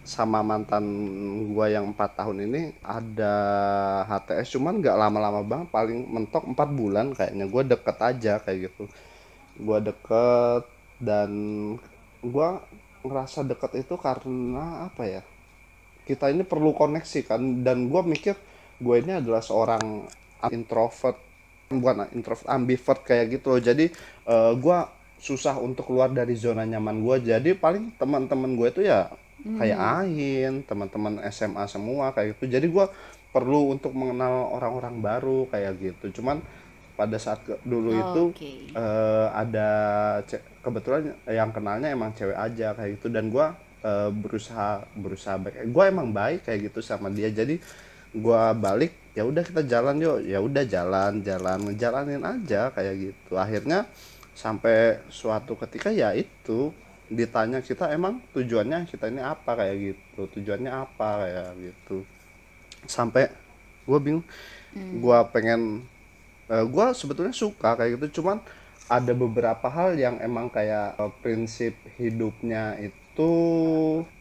sama 0.07 0.39
mantan 0.39 0.85
gua 1.51 1.67
yang 1.67 1.91
empat 1.91 2.15
tahun 2.15 2.47
ini 2.47 2.61
ada 2.79 3.35
HTS 4.07 4.55
cuman 4.55 4.79
nggak 4.79 4.95
lama-lama 4.95 5.41
banget 5.43 5.67
paling 5.67 5.99
mentok 6.07 6.47
empat 6.47 6.69
bulan 6.71 7.11
kayaknya. 7.11 7.45
Gua 7.51 7.63
deket 7.67 7.97
aja 7.99 8.33
kayak 8.39 8.71
gitu. 8.71 8.83
Gua 9.59 9.77
deket 9.83 10.63
dan 11.03 11.31
gua 12.23 12.63
ngerasa 13.03 13.43
deket 13.43 13.83
itu 13.83 13.95
karena 13.99 14.87
apa 14.87 15.03
ya? 15.03 15.21
Kita 16.07 16.31
ini 16.31 16.47
perlu 16.47 16.71
koneksi 16.71 17.19
kan 17.27 17.41
dan 17.67 17.91
gua 17.91 18.01
mikir 18.07 18.35
gue 18.77 18.95
ini 19.01 19.17
adalah 19.17 19.41
seorang 19.41 20.05
introvert 20.53 21.17
bukan 21.67 22.07
introvert 22.15 22.47
ambivert 22.47 23.01
kayak 23.03 23.25
gitu 23.39 23.57
loh. 23.57 23.61
Jadi 23.61 23.85
eh, 24.27 24.53
gua 24.55 24.87
susah 25.19 25.57
untuk 25.59 25.89
keluar 25.91 26.09
dari 26.13 26.37
zona 26.39 26.63
nyaman 26.63 27.03
gua. 27.03 27.17
Jadi 27.19 27.57
paling 27.57 27.91
teman-teman 27.99 28.53
gue 28.55 28.67
itu 28.71 28.81
ya 28.87 29.11
kayak 29.45 29.77
Ain 29.77 30.65
teman-teman 30.65 31.21
SMA 31.29 31.63
semua 31.69 32.11
kayak 32.11 32.37
gitu. 32.37 32.49
Jadi 32.57 32.67
gua 32.67 32.89
perlu 33.29 33.69
untuk 33.75 33.93
mengenal 33.93 34.49
orang-orang 34.55 34.97
baru 34.97 35.45
kayak 35.53 35.77
gitu. 35.77 36.21
Cuman 36.21 36.41
pada 36.97 37.21
saat 37.21 37.45
ke- 37.45 37.61
dulu 37.61 37.93
itu 37.93 38.23
Oke. 38.33 38.73
eh, 38.73 39.27
ada 39.29 39.69
kebetulan 40.65 41.13
yang 41.29 41.53
kenalnya 41.53 41.93
emang 41.93 42.11
cewek 42.17 42.33
aja 42.33 42.73
kayak 42.73 42.97
gitu. 42.97 43.07
Dan 43.13 43.29
gua 43.29 43.53
eh, 43.85 44.09
berusaha 44.09 44.83
berusaha 44.97 45.37
baik 45.37 45.69
gua 45.69 45.85
emang 45.87 46.09
baik 46.09 46.49
kayak 46.49 46.73
gitu 46.73 46.81
sama 46.81 47.13
dia. 47.13 47.29
Jadi 47.29 47.61
gua 48.17 48.51
balik 48.57 49.13
ya 49.13 49.21
udah 49.21 49.45
kita 49.45 49.61
jalan 49.69 50.01
yuk. 50.01 50.25
Ya 50.25 50.41
udah 50.41 50.65
jalan 50.65 51.21
jalan 51.21 51.57
ngejalanin 51.69 52.23
aja 52.25 52.73
kayak 52.73 52.95
gitu. 53.13 53.37
Akhirnya 53.37 53.85
sampai 54.33 55.01
suatu 55.09 55.57
ketika 55.57 55.89
ya 55.93 56.13
itu 56.13 56.73
ditanya 57.07 57.59
kita 57.63 57.91
emang 57.91 58.19
tujuannya 58.35 58.87
kita 58.87 59.11
ini 59.11 59.21
apa? 59.23 59.55
Kayak 59.55 59.75
gitu. 59.95 60.21
Tujuannya 60.39 60.71
apa? 60.71 61.09
Kayak 61.23 61.49
gitu. 61.59 61.97
Sampai 62.87 63.31
gue 63.87 63.99
bingung. 64.03 64.25
Gua 65.01 65.25
pengen 65.25 65.87
eh, 66.51 66.65
gua 66.67 66.93
sebetulnya 66.93 67.33
suka 67.33 67.73
kayak 67.79 67.97
gitu. 67.97 68.21
Cuman 68.21 68.43
ada 68.87 69.11
beberapa 69.11 69.67
hal 69.67 69.97
yang 69.97 70.21
emang 70.21 70.51
kayak 70.53 70.95
eh, 70.99 71.11
prinsip 71.23 71.73
hidupnya 71.97 72.77
itu 72.79 73.31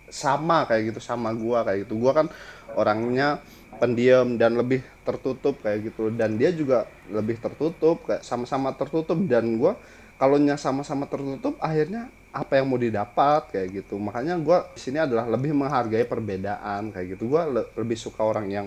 sama 0.08 0.64
kayak 0.64 0.94
gitu 0.94 1.00
sama 1.02 1.34
gua 1.36 1.66
kayak 1.66 1.86
gitu. 1.86 1.98
Gua 2.00 2.12
kan 2.16 2.26
orangnya 2.72 3.42
pendiam 3.76 4.40
dan 4.40 4.56
lebih 4.56 4.80
tertutup 5.04 5.60
kayak 5.60 5.92
gitu. 5.92 6.08
Dan 6.14 6.40
dia 6.40 6.50
juga 6.54 6.88
lebih 7.12 7.36
tertutup 7.42 8.00
kayak 8.08 8.24
sama-sama 8.24 8.72
tertutup. 8.72 9.18
Dan 9.28 9.60
gua 9.60 9.76
kalau 10.16 10.40
nya 10.40 10.56
sama-sama 10.56 11.04
tertutup 11.04 11.60
akhirnya 11.60 12.08
apa 12.36 12.60
yang 12.60 12.68
mau 12.68 12.76
didapat 12.76 13.48
kayak 13.48 13.68
gitu. 13.82 13.96
Makanya 13.96 14.36
gua 14.36 14.68
di 14.76 14.80
sini 14.80 15.00
adalah 15.00 15.24
lebih 15.24 15.56
menghargai 15.56 16.04
perbedaan 16.04 16.92
kayak 16.92 17.16
gitu. 17.16 17.32
Gua 17.32 17.48
le- 17.48 17.70
lebih 17.72 17.96
suka 17.96 18.20
orang 18.20 18.46
yang 18.52 18.66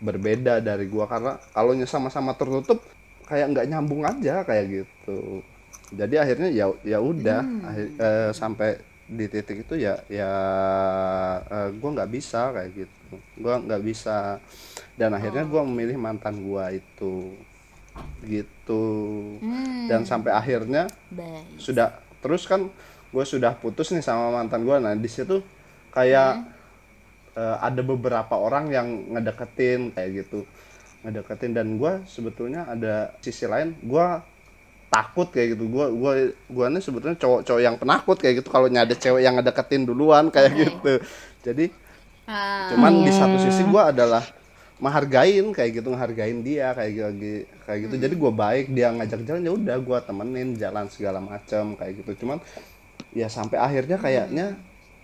berbeda 0.00 0.64
dari 0.64 0.88
gua 0.88 1.04
karena 1.04 1.36
kalau 1.52 1.76
sama-sama 1.84 2.32
tertutup 2.32 2.80
kayak 3.28 3.52
nggak 3.52 3.68
nyambung 3.68 4.02
aja 4.02 4.40
kayak 4.42 4.82
gitu. 4.82 5.44
Jadi 5.92 6.16
akhirnya 6.16 6.48
ya 6.48 6.72
ya 6.80 6.98
udah. 6.98 7.40
Akhir- 7.68 7.92
eh, 8.00 8.30
sampai 8.32 8.70
di 9.10 9.26
titik 9.26 9.66
itu 9.66 9.74
ya 9.76 10.00
ya 10.08 10.32
eh, 11.44 11.68
gua 11.76 11.90
nggak 12.00 12.10
bisa 12.10 12.56
kayak 12.56 12.70
gitu. 12.72 13.14
Gua 13.36 13.60
nggak 13.60 13.82
bisa. 13.84 14.40
Dan 14.96 15.12
akhirnya 15.12 15.44
gua 15.44 15.62
memilih 15.68 16.00
mantan 16.00 16.40
gua 16.40 16.72
itu. 16.72 17.36
Gitu. 18.24 18.84
Hmm, 19.42 19.88
dan 19.90 20.06
sampai 20.06 20.30
akhirnya 20.32 20.86
baik. 21.10 21.58
sudah 21.58 22.00
terus 22.20 22.46
kan 22.46 22.70
gue 23.10 23.24
sudah 23.26 23.58
putus 23.58 23.90
nih 23.90 24.02
sama 24.02 24.30
mantan 24.30 24.62
gue 24.62 24.76
nah 24.78 24.94
di 24.94 25.10
situ 25.10 25.42
kayak 25.90 26.46
eh, 27.34 27.56
ada 27.60 27.82
beberapa 27.82 28.34
orang 28.38 28.70
yang 28.70 28.88
ngedeketin 29.14 29.94
kayak 29.94 30.26
gitu. 30.26 30.46
Ngedeketin 31.06 31.52
dan 31.56 31.68
gue 31.78 31.92
sebetulnya 32.06 32.66
ada 32.70 33.14
sisi 33.22 33.46
lain. 33.46 33.74
Gue 33.82 34.04
takut 34.90 35.30
kayak 35.30 35.58
gitu. 35.58 35.70
Gue 35.70 35.86
gue 35.94 36.12
gue 36.34 36.66
ini 36.66 36.80
sebetulnya 36.82 37.16
cowok-cowok 37.18 37.62
yang 37.62 37.76
penakut 37.78 38.16
kayak 38.18 38.42
gitu. 38.42 38.48
Kalau 38.50 38.66
ada 38.70 38.94
cewek 38.94 39.22
yang 39.22 39.34
ngedeketin 39.38 39.82
duluan 39.86 40.28
kayak 40.34 40.52
Oke. 40.54 40.60
gitu. 40.66 40.92
Jadi 41.46 41.66
Ah, 42.30 42.70
cuman 42.70 43.02
di 43.02 43.10
satu 43.10 43.42
sisi 43.42 43.66
gue 43.66 43.82
adalah 43.82 44.22
menghargain 44.78 45.50
kayak 45.50 45.82
gitu. 45.82 45.90
Menghargain 45.90 46.46
dia 46.46 46.70
kayak 46.78 46.92
gitu 46.94 47.26
kayak 47.66 47.78
gitu. 47.88 47.94
Jadi 47.98 48.14
gue 48.14 48.32
baik 48.32 48.66
dia 48.70 48.94
ngajak 48.94 49.20
jalan 49.26 49.42
ya 49.42 49.52
udah 49.56 49.76
gue 49.82 49.98
temenin 50.06 50.48
jalan 50.54 50.86
segala 50.86 51.18
macam 51.18 51.74
kayak 51.74 52.04
gitu. 52.04 52.22
Cuman 52.22 52.38
ya 53.10 53.26
sampai 53.26 53.58
akhirnya 53.58 53.98
kayaknya 53.98 54.46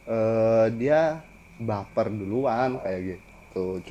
eh, 0.07 0.67
dia 0.75 1.23
baper 1.59 2.13
duluan 2.13 2.79
kayak 2.81 3.01
gitu. 3.17 3.83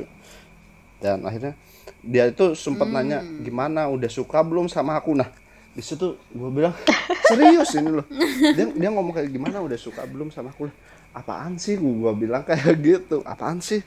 Dan 1.01 1.25
akhirnya 1.25 1.53
dia 2.01 2.29
itu 2.29 2.53
sempat 2.57 2.89
nanya 2.89 3.21
gimana 3.41 3.89
udah 3.89 4.09
suka 4.09 4.41
belum 4.45 4.69
sama 4.71 4.97
aku? 4.97 5.17
Nah 5.17 5.29
di 5.75 5.83
situ 5.83 6.15
gue 6.31 6.49
bilang 6.53 6.73
serius 7.29 7.75
ini 7.75 7.91
loh. 7.91 8.07
Dia 8.55 8.71
dia 8.71 8.89
ngomong 8.93 9.13
kayak 9.13 9.29
gimana 9.33 9.59
udah 9.59 9.77
suka 9.77 10.07
belum 10.07 10.31
sama 10.31 10.55
aku? 10.55 10.71
Apaan 11.11 11.59
sih? 11.59 11.75
Gue 11.75 12.13
bilang 12.15 12.45
kayak 12.49 12.79
gitu. 12.79 13.19
Apaan 13.27 13.59
sih? 13.59 13.83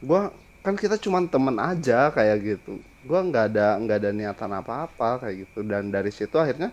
Gue 0.00 0.32
kan 0.64 0.74
kita 0.74 0.98
cuman 0.98 1.28
temen 1.28 1.56
aja 1.60 2.10
kayak 2.10 2.38
gitu. 2.42 2.80
Gue 3.06 3.20
nggak 3.22 3.54
ada 3.54 3.76
nggak 3.78 3.98
ada 4.02 4.10
niatan 4.10 4.50
apa 4.56 4.88
apa 4.88 5.08
kayak 5.26 5.46
gitu. 5.46 5.60
Dan 5.66 5.92
dari 5.92 6.10
situ 6.10 6.34
akhirnya 6.38 6.72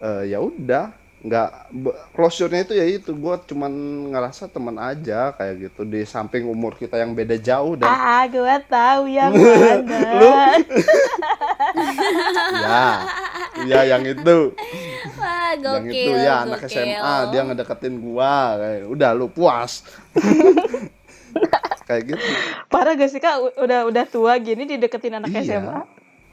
eh, 0.00 0.32
ya 0.32 0.40
udah 0.40 1.03
nggak 1.24 1.72
closure-nya 2.12 2.62
itu 2.62 2.74
ya 2.74 2.84
itu 2.84 3.10
gue 3.10 3.34
cuman 3.46 3.72
ngerasa 4.08 4.44
temen 4.46 4.76
aja 4.76 5.32
kayak 5.32 5.54
gitu 5.64 5.80
di 5.82 6.04
samping 6.04 6.44
umur 6.44 6.76
kita 6.76 6.94
yang 6.94 7.10
beda 7.10 7.40
jauh 7.40 7.74
dan 7.74 7.88
Ah, 7.88 8.28
gue 8.28 8.44
tahu 8.68 9.08
yang 9.10 9.32
mana. 9.32 10.60
ya 12.54 12.84
ya 13.64 13.80
yang 13.88 14.04
itu 14.04 14.38
Wah, 15.16 15.56
yang 15.56 15.86
itu 15.86 16.12
ya 16.12 16.34
anak 16.44 16.60
gokil. 16.60 16.76
SMA 16.76 17.14
dia 17.30 17.40
ngedeketin 17.42 17.94
gua 17.96 18.34
kayak 18.56 18.84
udah 18.84 19.10
lu 19.12 19.26
puas 19.28 19.80
kayak 21.86 22.02
gitu 22.06 22.24
Parah 22.66 22.92
gak 22.94 23.08
sih 23.08 23.18
kak? 23.18 23.36
Udah 23.56 23.84
udah 23.84 24.04
tua 24.04 24.36
gini 24.36 24.64
dideketin 24.66 25.14
anak 25.14 25.30
iya 25.30 25.60
SMA. 25.60 25.80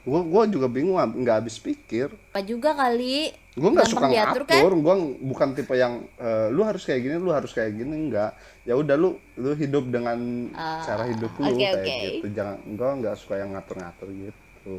Gua 0.02 0.20
gua 0.26 0.42
juga 0.50 0.66
bingung 0.66 0.98
nggak 0.98 1.36
habis 1.46 1.56
pikir. 1.62 2.10
Apa 2.34 2.42
juga 2.42 2.74
kali. 2.74 3.30
gua 3.52 3.68
nggak 3.68 3.84
suka 3.92 4.08
diatur, 4.08 4.42
ngatur 4.48 4.72
gua 4.80 4.94
bukan 5.20 5.48
tipe 5.52 5.76
yang 5.76 6.08
eh, 6.16 6.48
lu 6.48 6.64
harus 6.64 6.88
kayak 6.88 7.04
gini 7.04 7.20
lu 7.20 7.30
harus 7.36 7.52
kayak 7.52 7.76
gini 7.76 8.08
enggak 8.08 8.32
ya 8.64 8.72
udah 8.72 8.96
lu 8.96 9.20
lu 9.36 9.52
hidup 9.52 9.92
dengan 9.92 10.48
Ah, 10.56 10.80
cara 10.80 11.04
hidup 11.04 11.28
lu 11.36 11.52
oke, 11.52 11.60
kayak 11.60 11.74
oke. 11.84 11.96
gitu. 12.00 12.26
Jangan 12.32 12.56
gua 12.74 12.90
nggak 12.96 13.14
suka 13.20 13.34
yang 13.38 13.52
ngatur-ngatur 13.52 14.08
gitu. 14.08 14.76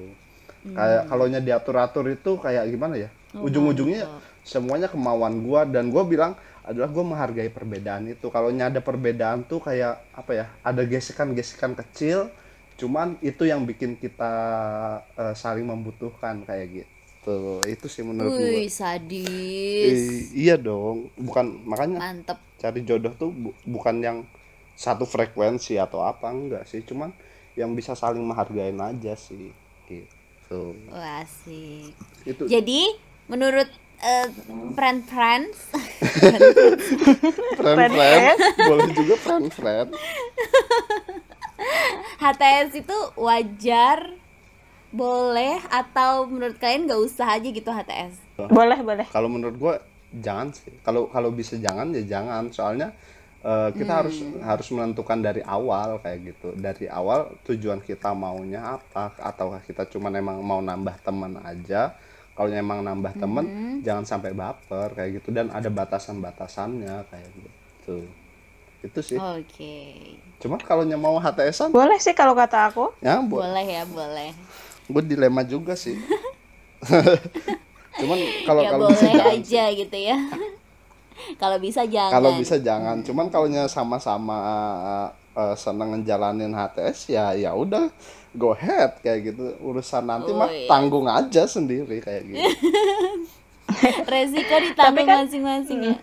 Hmm. 0.64 0.80
kayak 0.80 1.02
kalau 1.12 1.26
nya 1.28 1.44
diatur-atur 1.44 2.06
itu 2.08 2.32
kayak 2.40 2.64
gimana 2.72 2.96
ya? 2.96 3.10
Oh, 3.36 3.46
ujung-ujungnya 3.46 4.08
semuanya 4.42 4.88
kemauan 4.90 5.44
gua 5.46 5.68
dan 5.70 5.92
gua 5.94 6.08
bilang 6.08 6.34
adalah 6.66 6.90
gua 6.90 7.04
menghargai 7.04 7.52
perbedaan 7.54 8.10
itu. 8.10 8.32
Kalau 8.34 8.50
ada 8.50 8.80
perbedaan 8.82 9.46
tuh 9.46 9.62
kayak 9.62 10.02
apa 10.18 10.32
ya 10.34 10.46
ada 10.66 10.82
gesekan-gesekan 10.82 11.78
kecil 11.78 12.32
cuman 12.84 13.16
itu 13.24 13.48
yang 13.48 13.64
bikin 13.64 13.96
kita 13.96 14.34
eh, 15.16 15.32
saling 15.34 15.64
membutuhkan 15.64 16.44
kayak 16.44 16.84
gitu. 16.84 17.64
Itu 17.64 17.88
sih 17.88 18.04
menurut 18.04 18.36
Wih, 18.36 18.68
sadis. 18.68 19.96
I- 19.96 20.28
iya 20.36 20.60
dong. 20.60 21.08
Bukan 21.16 21.64
makanya 21.64 22.04
Mantep. 22.04 22.36
cari 22.60 22.84
jodoh 22.84 23.16
tuh 23.16 23.32
bu- 23.32 23.56
bukan 23.64 24.04
yang 24.04 24.18
satu 24.76 25.08
frekuensi 25.08 25.80
atau 25.80 26.04
apa 26.04 26.28
enggak 26.28 26.68
sih. 26.68 26.84
Cuman 26.84 27.16
yang 27.56 27.72
bisa 27.72 27.96
saling 27.96 28.20
menghargain 28.20 28.76
aja 28.76 29.16
sih 29.16 29.56
gitu. 29.88 30.76
Wah, 30.92 31.24
asik. 31.24 31.96
itu. 32.28 32.44
Jadi, 32.44 33.00
menurut 33.32 33.72
eh, 34.04 34.28
friend 34.76 35.08
friends. 35.08 35.72
Friend 37.54 37.78
friend 37.80 38.36
boleh 38.60 38.90
juga 38.92 39.16
friend 39.16 39.48
friend 39.50 39.90
HTS 42.20 42.70
itu 42.78 42.98
wajar 43.16 44.14
boleh 44.94 45.58
atau 45.68 46.30
menurut 46.30 46.62
kalian 46.62 46.86
nggak 46.86 47.02
usah 47.02 47.34
aja 47.34 47.48
gitu 47.50 47.66
HTS 47.66 48.14
Boleh 48.50 48.80
boleh. 48.80 49.06
kalau 49.10 49.26
menurut 49.26 49.58
gua 49.58 49.76
jangan 50.14 50.54
sih. 50.54 50.70
Kalau 50.86 51.10
kalau 51.10 51.34
bisa 51.34 51.58
jangan 51.58 51.90
ya 51.90 52.06
jangan. 52.06 52.54
Soalnya 52.54 52.94
eh, 53.42 53.70
kita 53.74 54.06
harus 54.06 54.22
harus 54.46 54.68
menentukan 54.70 55.18
dari 55.18 55.42
awal 55.42 55.98
kayak 55.98 56.20
gitu. 56.34 56.54
Dari 56.54 56.86
awal 56.86 57.34
tujuan 57.42 57.82
kita 57.82 58.14
maunya 58.14 58.78
apa? 58.78 59.18
Atau 59.18 59.58
kita 59.66 59.90
cuma 59.90 60.14
emang 60.14 60.38
mau 60.46 60.62
nambah 60.62 61.02
teman 61.02 61.42
aja? 61.42 61.98
Kalau 62.34 62.50
emang 62.50 62.82
nambah 62.82 63.14
temen 63.18 63.46
jangan 63.82 64.06
sampai 64.06 64.34
baper 64.34 64.94
kayak 64.94 65.22
gitu. 65.22 65.34
Dan 65.34 65.50
ada 65.50 65.70
batasan-batasannya 65.70 66.96
kayak 67.10 67.30
gitu 67.34 68.06
itu 68.84 69.00
sih. 69.00 69.18
Oke. 69.18 69.76
Cuma 70.38 70.60
kalau 70.60 70.84
mau 70.94 71.16
HTSan 71.18 71.72
Boleh 71.72 71.96
sih 71.98 72.12
kalau 72.12 72.36
kata 72.36 72.68
aku. 72.68 72.92
ya 73.00 73.24
bu 73.24 73.40
boleh 73.40 73.64
ya 73.64 73.84
boleh. 73.88 74.36
Gue 74.86 75.02
dilema 75.02 75.42
juga 75.42 75.74
sih. 75.74 75.96
Cuman 78.00 78.18
kalau 78.44 78.62
ya 78.62 78.70
kalau 78.76 78.88
bisa 78.92 79.02
boleh 79.02 79.16
jangan 79.16 79.34
aja 79.40 79.64
gitu 79.72 79.98
ya. 79.98 80.18
Kalau 81.38 81.62
bisa 81.62 81.86
jangan. 81.86 82.10
Kalau 82.10 82.32
bisa 82.36 82.56
jangan. 82.58 82.98
Cuman 83.06 83.30
kalau 83.30 83.46
nya 83.46 83.70
sama-sama 83.70 84.34
uh, 85.38 85.54
seneng 85.54 85.94
ngejalanin 85.94 86.50
HTS 86.50 87.06
ya 87.08 87.38
ya 87.38 87.54
udah 87.54 87.94
go 88.34 88.58
ahead 88.58 88.98
kayak 89.00 89.32
gitu. 89.32 89.54
Urusan 89.62 90.10
nanti 90.10 90.34
Oh, 90.34 90.42
mah 90.42 90.50
iya. 90.50 90.66
tanggung 90.66 91.06
aja 91.06 91.46
sendiri 91.46 92.02
kayak 92.02 92.24
gitu. 92.28 92.42
Resiko 94.10 94.56
ditanggung 94.58 95.06
kan- 95.06 95.30
masing-masing 95.30 95.80
ya. 95.86 95.96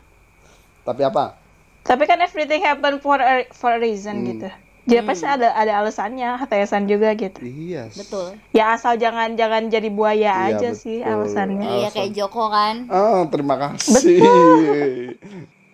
Tapi 0.86 1.02
apa 1.02 1.34
Tapi 1.82 2.04
kan 2.04 2.18
everything 2.18 2.60
happen 2.60 2.98
for 2.98 3.16
a, 3.16 3.48
for 3.50 3.70
a 3.70 3.78
reason 3.78 4.16
Hmm. 4.16 4.28
gitu. 4.28 4.48
Dia 4.82 5.00
pasti 5.00 5.22
ada 5.22 5.52
ada 5.52 5.78
alasannya, 5.78 6.34
HTSan 6.36 6.84
juga 6.84 7.14
gitu. 7.14 7.38
iya 7.40 7.86
betul 7.88 8.34
Ya 8.50 8.74
asal 8.74 8.96
jangan 8.96 9.32
jangan 9.32 9.66
jadi 9.66 9.86
buaya 9.86 10.32
Iya, 10.42 10.50
aja 10.50 10.68
sih 10.72 10.98
betul. 10.98 11.12
alasannya. 11.14 11.62
iya 11.62 11.78
Alasan. 11.86 11.94
kayak 11.94 12.10
Joko 12.12 12.44
kan 12.48 12.74
ah 12.88 13.22
terima 13.24 13.54
kasih 13.56 14.18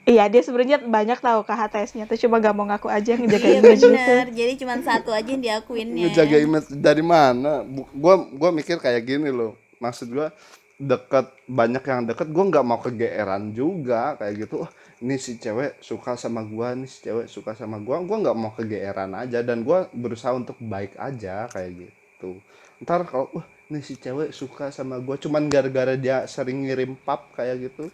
Iya 0.04 0.24
dia 0.28 0.38
sebenarnya 0.38 0.78
banyak 0.80 1.18
tahu 1.18 1.42
ke 1.42 1.50
HTS-nya 1.50 2.04
tuh 2.04 2.14
cuma 2.16 2.38
gak 2.38 2.52
mau 2.52 2.62
ngaku 2.64 2.86
aja 2.86 3.12
ngejaga 3.12 3.42
iya 3.44 3.58
image 3.58 3.74
gitu. 3.76 3.90
bener 3.90 4.24
jadi 4.30 4.52
cuma 4.54 4.74
satu 4.78 5.10
aja 5.10 5.26
yang 5.26 5.42
diakuinnya 5.42 6.06
ngejaga 6.06 6.36
image 6.38 6.68
dari 6.70 7.02
mana 7.02 7.66
gua 7.90 8.14
gua 8.22 8.50
mikir 8.50 8.76
kayak 8.76 9.02
gini 9.02 9.26
loh 9.28 9.54
maksud 9.76 10.06
gua 10.08 10.30
deket 10.76 11.26
banyak 11.46 11.82
yang 11.82 12.06
deket 12.06 12.28
gua 12.28 12.44
nggak 12.44 12.62
mau 12.64 12.78
kegeeran 12.78 13.50
juga 13.50 14.14
kayak 14.14 14.46
gitu 14.46 14.62
oh, 14.62 14.70
ini 15.04 15.20
si 15.20 15.36
cewek 15.36 15.76
suka 15.84 16.16
sama 16.16 16.40
gua 16.40 16.72
nih 16.72 16.88
si 16.88 17.04
cewek 17.04 17.28
suka 17.28 17.52
sama 17.52 17.76
gua. 17.76 18.00
Gua 18.00 18.16
nggak 18.22 18.36
mau 18.36 18.52
kegeeran 18.56 19.12
aja 19.12 19.44
dan 19.44 19.60
gua 19.60 19.88
berusaha 19.92 20.32
untuk 20.32 20.56
baik 20.56 20.96
aja 20.96 21.44
kayak 21.52 21.88
gitu. 21.88 22.40
Ntar 22.80 23.04
kalau 23.04 23.28
wah 23.36 23.46
ini 23.68 23.84
si 23.84 24.00
cewek 24.00 24.32
suka 24.32 24.72
sama 24.72 24.96
gua 25.02 25.20
cuman 25.20 25.52
gara-gara 25.52 26.00
dia 26.00 26.24
sering 26.24 26.64
ngirim 26.64 26.96
pap 26.96 27.28
kayak 27.36 27.68
gitu. 27.68 27.92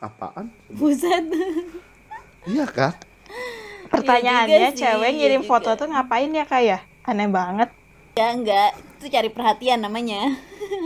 Apaan? 0.00 0.50
Buset. 0.72 1.28
Iya 2.48 2.64
kan? 2.64 2.96
Pertanyaannya 3.92 4.72
sih, 4.72 4.80
cewek 4.86 5.10
iya 5.12 5.18
ngirim 5.18 5.42
juga. 5.44 5.50
foto 5.50 5.70
tuh 5.76 5.88
ngapain 5.92 6.30
ya 6.32 6.46
kayak? 6.48 6.82
Aneh 7.04 7.28
banget. 7.28 7.70
ya 8.18 8.32
enggak. 8.34 8.74
Itu 8.98 9.06
cari 9.12 9.30
perhatian 9.30 9.86
namanya. 9.86 10.34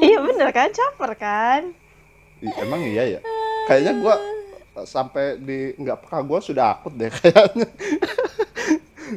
Iya 0.00 0.18
bener 0.24 0.48
kan? 0.50 0.72
Caper 0.72 1.12
kan? 1.16 1.62
Emang 2.42 2.80
iya 2.84 3.16
ya? 3.16 3.20
Kayaknya 3.68 3.92
gua 4.02 4.16
sampai 4.82 5.38
di 5.38 5.78
nggak 5.78 6.02
peka 6.02 6.18
gua 6.26 6.42
sudah 6.42 6.74
akut 6.74 6.90
deh 6.98 7.06
kayaknya. 7.22 7.68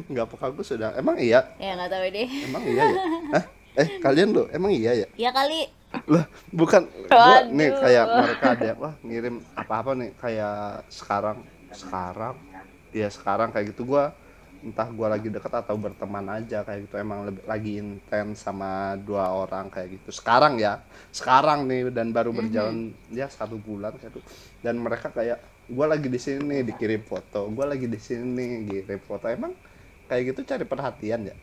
Nggak 0.06 0.26
peka 0.30 0.46
gua 0.54 0.64
sudah. 0.64 0.88
Emang 0.94 1.18
iya? 1.18 1.42
Ya 1.58 1.74
nggak 1.74 1.90
tahu 1.90 2.06
deh. 2.14 2.28
Emang 2.46 2.62
iya 2.62 2.84
ya? 2.86 3.02
Hah? 3.34 3.44
eh 3.78 3.88
kalian 4.02 4.34
loh 4.34 4.46
emang 4.50 4.70
iya 4.74 4.92
ya? 4.94 5.06
Ya 5.18 5.30
kali. 5.34 5.66
Lah 6.06 6.30
bukan. 6.54 6.86
Waduh. 7.10 7.50
nih 7.50 7.70
kayak 7.74 8.06
mereka 8.06 8.46
ada 8.54 8.70
wah 8.78 8.94
ngirim 9.02 9.42
apa-apa 9.58 9.90
nih. 9.98 10.10
Kayak 10.14 10.86
sekarang 10.86 11.42
sekarang? 11.74 12.34
Ya 12.94 13.08
sekarang 13.10 13.50
kayak 13.50 13.74
gitu. 13.74 13.82
Gua 13.82 14.14
entah 14.64 14.88
gua 14.90 15.14
lagi 15.14 15.28
deket 15.30 15.52
atau 15.52 15.76
berteman 15.78 16.26
aja 16.30 16.66
kayak 16.66 16.88
gitu 16.88 16.94
emang 16.98 17.26
lebih, 17.30 17.42
lagi 17.46 17.78
intens 17.78 18.42
sama 18.42 18.98
dua 18.98 19.30
orang 19.30 19.70
kayak 19.70 20.00
gitu 20.00 20.10
sekarang 20.10 20.58
ya 20.58 20.82
sekarang 21.14 21.66
nih 21.70 21.90
dan 21.94 22.10
baru 22.10 22.30
berjalan 22.34 22.90
ya 23.10 23.26
satu 23.30 23.56
bulan 23.58 23.94
kayak 23.96 24.12
gitu 24.14 24.20
dan 24.60 24.74
mereka 24.80 25.10
kayak 25.14 25.38
gua 25.70 25.86
lagi 25.94 26.08
di 26.10 26.20
sini 26.20 26.64
dikirim 26.66 27.02
foto 27.06 27.46
gua 27.52 27.70
lagi 27.70 27.86
di 27.86 28.00
sini 28.00 28.66
kirim 28.66 29.00
foto 29.02 29.26
emang 29.30 29.52
kayak 30.08 30.34
gitu 30.34 30.40
cari 30.46 30.64
perhatian 30.64 31.20
ya 31.30 31.36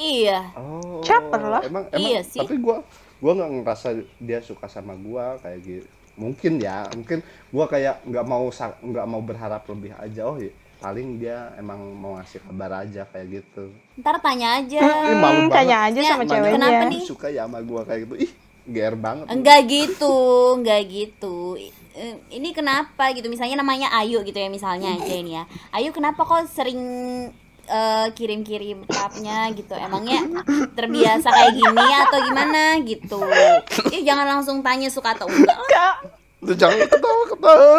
iya 0.00 0.40
Oh, 0.56 1.00
Caper 1.02 1.42
lah. 1.42 1.62
Emang, 1.64 1.84
emang 1.90 2.10
Iya 2.12 2.20
sih. 2.22 2.40
tapi 2.44 2.54
gua 2.60 2.82
gua 3.22 3.32
nggak 3.38 3.50
ngerasa 3.62 3.88
dia 4.20 4.38
suka 4.42 4.66
sama 4.68 4.94
gua 4.98 5.38
kayak 5.42 5.58
gitu. 5.62 5.88
Mungkin 6.18 6.60
ya, 6.60 6.86
mungkin 6.92 7.24
gua 7.50 7.64
kayak 7.66 8.04
nggak 8.04 8.26
mau 8.28 8.46
nggak 8.52 9.06
mau 9.08 9.22
berharap 9.24 9.62
lebih 9.66 9.96
aja. 9.96 10.28
Oh, 10.28 10.36
ya, 10.36 10.52
paling 10.82 11.16
dia 11.16 11.54
emang 11.54 11.78
mau 11.94 12.18
ngasih 12.18 12.42
kabar 12.42 12.82
aja 12.82 13.06
kayak 13.06 13.26
gitu. 13.38 13.70
Ntar 13.94 14.18
tanya 14.18 14.58
aja. 14.58 14.82
Malu 14.82 15.06
Hmm, 15.06 15.22
banget. 15.22 15.50
tanya 15.54 15.76
aja 15.86 16.00
Ya, 16.00 16.10
sama 16.10 16.24
ceweknya. 16.26 16.54
Kenapa 16.58 16.84
nih? 16.90 17.00
suka 17.02 17.26
ya 17.28 17.46
sama 17.46 17.62
gua 17.62 17.86
kayak 17.86 18.00
gitu. 18.04 18.14
Ih 18.20 18.32
GR 18.64 18.94
banget. 18.94 19.26
Enggak 19.28 19.60
gitu 19.64 20.14
enggak 20.54 20.82
gitu. 20.84 21.54
Eh, 21.92 22.14
ini 22.32 22.50
kenapa 22.50 23.10
gitu? 23.10 23.26
Misalnya 23.26 23.56
namanya 23.56 23.94
Ayu 23.94 24.20
gitu 24.20 24.34
ya 24.34 24.48
misalnya 24.48 24.96
aja 24.96 25.12
ini 25.12 25.34
ya. 25.34 25.44
Ayu 25.70 25.90
kenapa 25.90 26.20
kok 26.20 26.46
sering 26.46 26.80
eh, 27.62 28.06
kirim-kirim 28.12 28.82
tapnya 28.84 29.46
gitu? 29.50 29.74
Emangnya 29.74 30.18
terbiasa 30.72 31.28
kayak 31.28 31.54
gini 31.54 31.86
atau 32.00 32.18
gimana 32.22 32.62
gitu? 32.82 33.22
Ih, 33.88 34.02
jangan 34.02 34.26
langsung 34.28 34.58
tanya 34.60 34.88
suka 34.88 35.14
atau 35.14 35.26
enggak 35.26 36.21
lu 36.42 36.52
jangan 36.52 36.74
ketawa 36.84 37.22
ketawa 37.28 37.78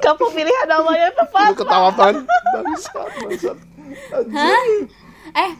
kamu 0.00 0.24
pilihan 0.32 0.66
nama 0.66 0.90
yang 0.92 1.12
tepat. 1.14 1.46
lu 1.46 1.56
ketawa 1.56 1.88
bangsat 1.92 2.24
bangsat 3.20 3.56
Hah? 4.30 4.64
eh 5.36 5.50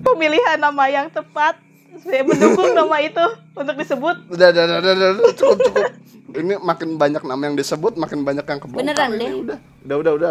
Pemilihan 0.00 0.58
nama 0.58 0.84
yang 0.86 1.08
tepat. 1.08 1.56
Saya 1.96 2.20
mendukung 2.22 2.72
nama 2.78 2.96
itu 2.98 3.24
untuk 3.52 3.74
disebut. 3.74 4.16
udah 4.26 4.48
udah 4.50 4.64
udah 4.64 4.78
udah, 4.80 4.92
udah, 5.14 5.32
cukup 5.32 5.58
cukup 5.62 5.86
ini 6.34 6.54
makin 6.58 6.96
banyak 6.96 7.22
nama 7.22 7.42
yang 7.42 7.54
disebut 7.54 7.94
makin 7.94 8.20
banyak 8.20 8.42
yang 8.42 8.58
kebongkar 8.58 8.82
Beneran 8.82 9.10
ini. 9.12 9.18
deh. 9.20 9.30
udah 9.38 9.58
udah 9.84 9.96
udah 9.96 10.12
udah 10.14 10.30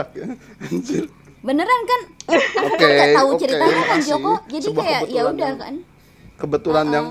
anjir 0.61 1.03
beneran 1.39 1.81
kan 1.83 2.01
aku 2.27 2.73
Oke, 2.73 2.85
nggak 2.85 3.09
tahu 3.13 3.29
oke, 3.29 3.39
ceritanya 3.39 3.83
kan. 3.85 3.99
Joko 4.01 4.31
jadi 4.45 4.65
Sebuah 4.65 4.83
kayak 4.83 5.01
ya 5.07 5.21
udah 5.25 5.47
yang- 5.47 5.59
kan 5.59 5.75
kebetulan 6.35 6.85
yang 6.89 7.07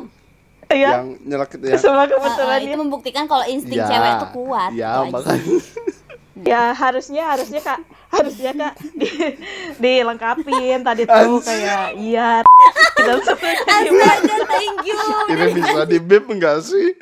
Iya. 0.72 0.90
yang 0.98 1.08
nyelekit 1.22 1.60
ya 1.60 1.76
Semua 1.78 2.08
kebetulan 2.08 2.58
itu 2.64 2.74
ya. 2.74 2.80
membuktikan 2.80 3.24
kalau 3.28 3.44
insting 3.44 3.78
Ya, 3.78 3.86
cewek 3.88 4.10
itu 4.16 4.26
kuat 4.34 4.70
ya 4.72 4.90
makanya 5.06 5.44
Ya 6.42 6.74
harusnya 6.74 7.22
harusnya 7.28 7.60
kak 7.62 7.80
harusnya 8.10 8.50
kak 8.50 8.74
di, 8.98 9.06
dilengkapin 9.78 10.82
tadi 10.82 11.06
tuh 11.06 11.38
kayak 11.38 11.94
iya. 12.02 12.42
Astaga, 13.02 14.06
thank 14.50 14.82
you. 14.82 14.98
ini 15.30 15.46
bisa 15.54 15.86
di 15.86 15.98
bip 16.02 16.26
enggak 16.26 16.66
sih 16.66 16.98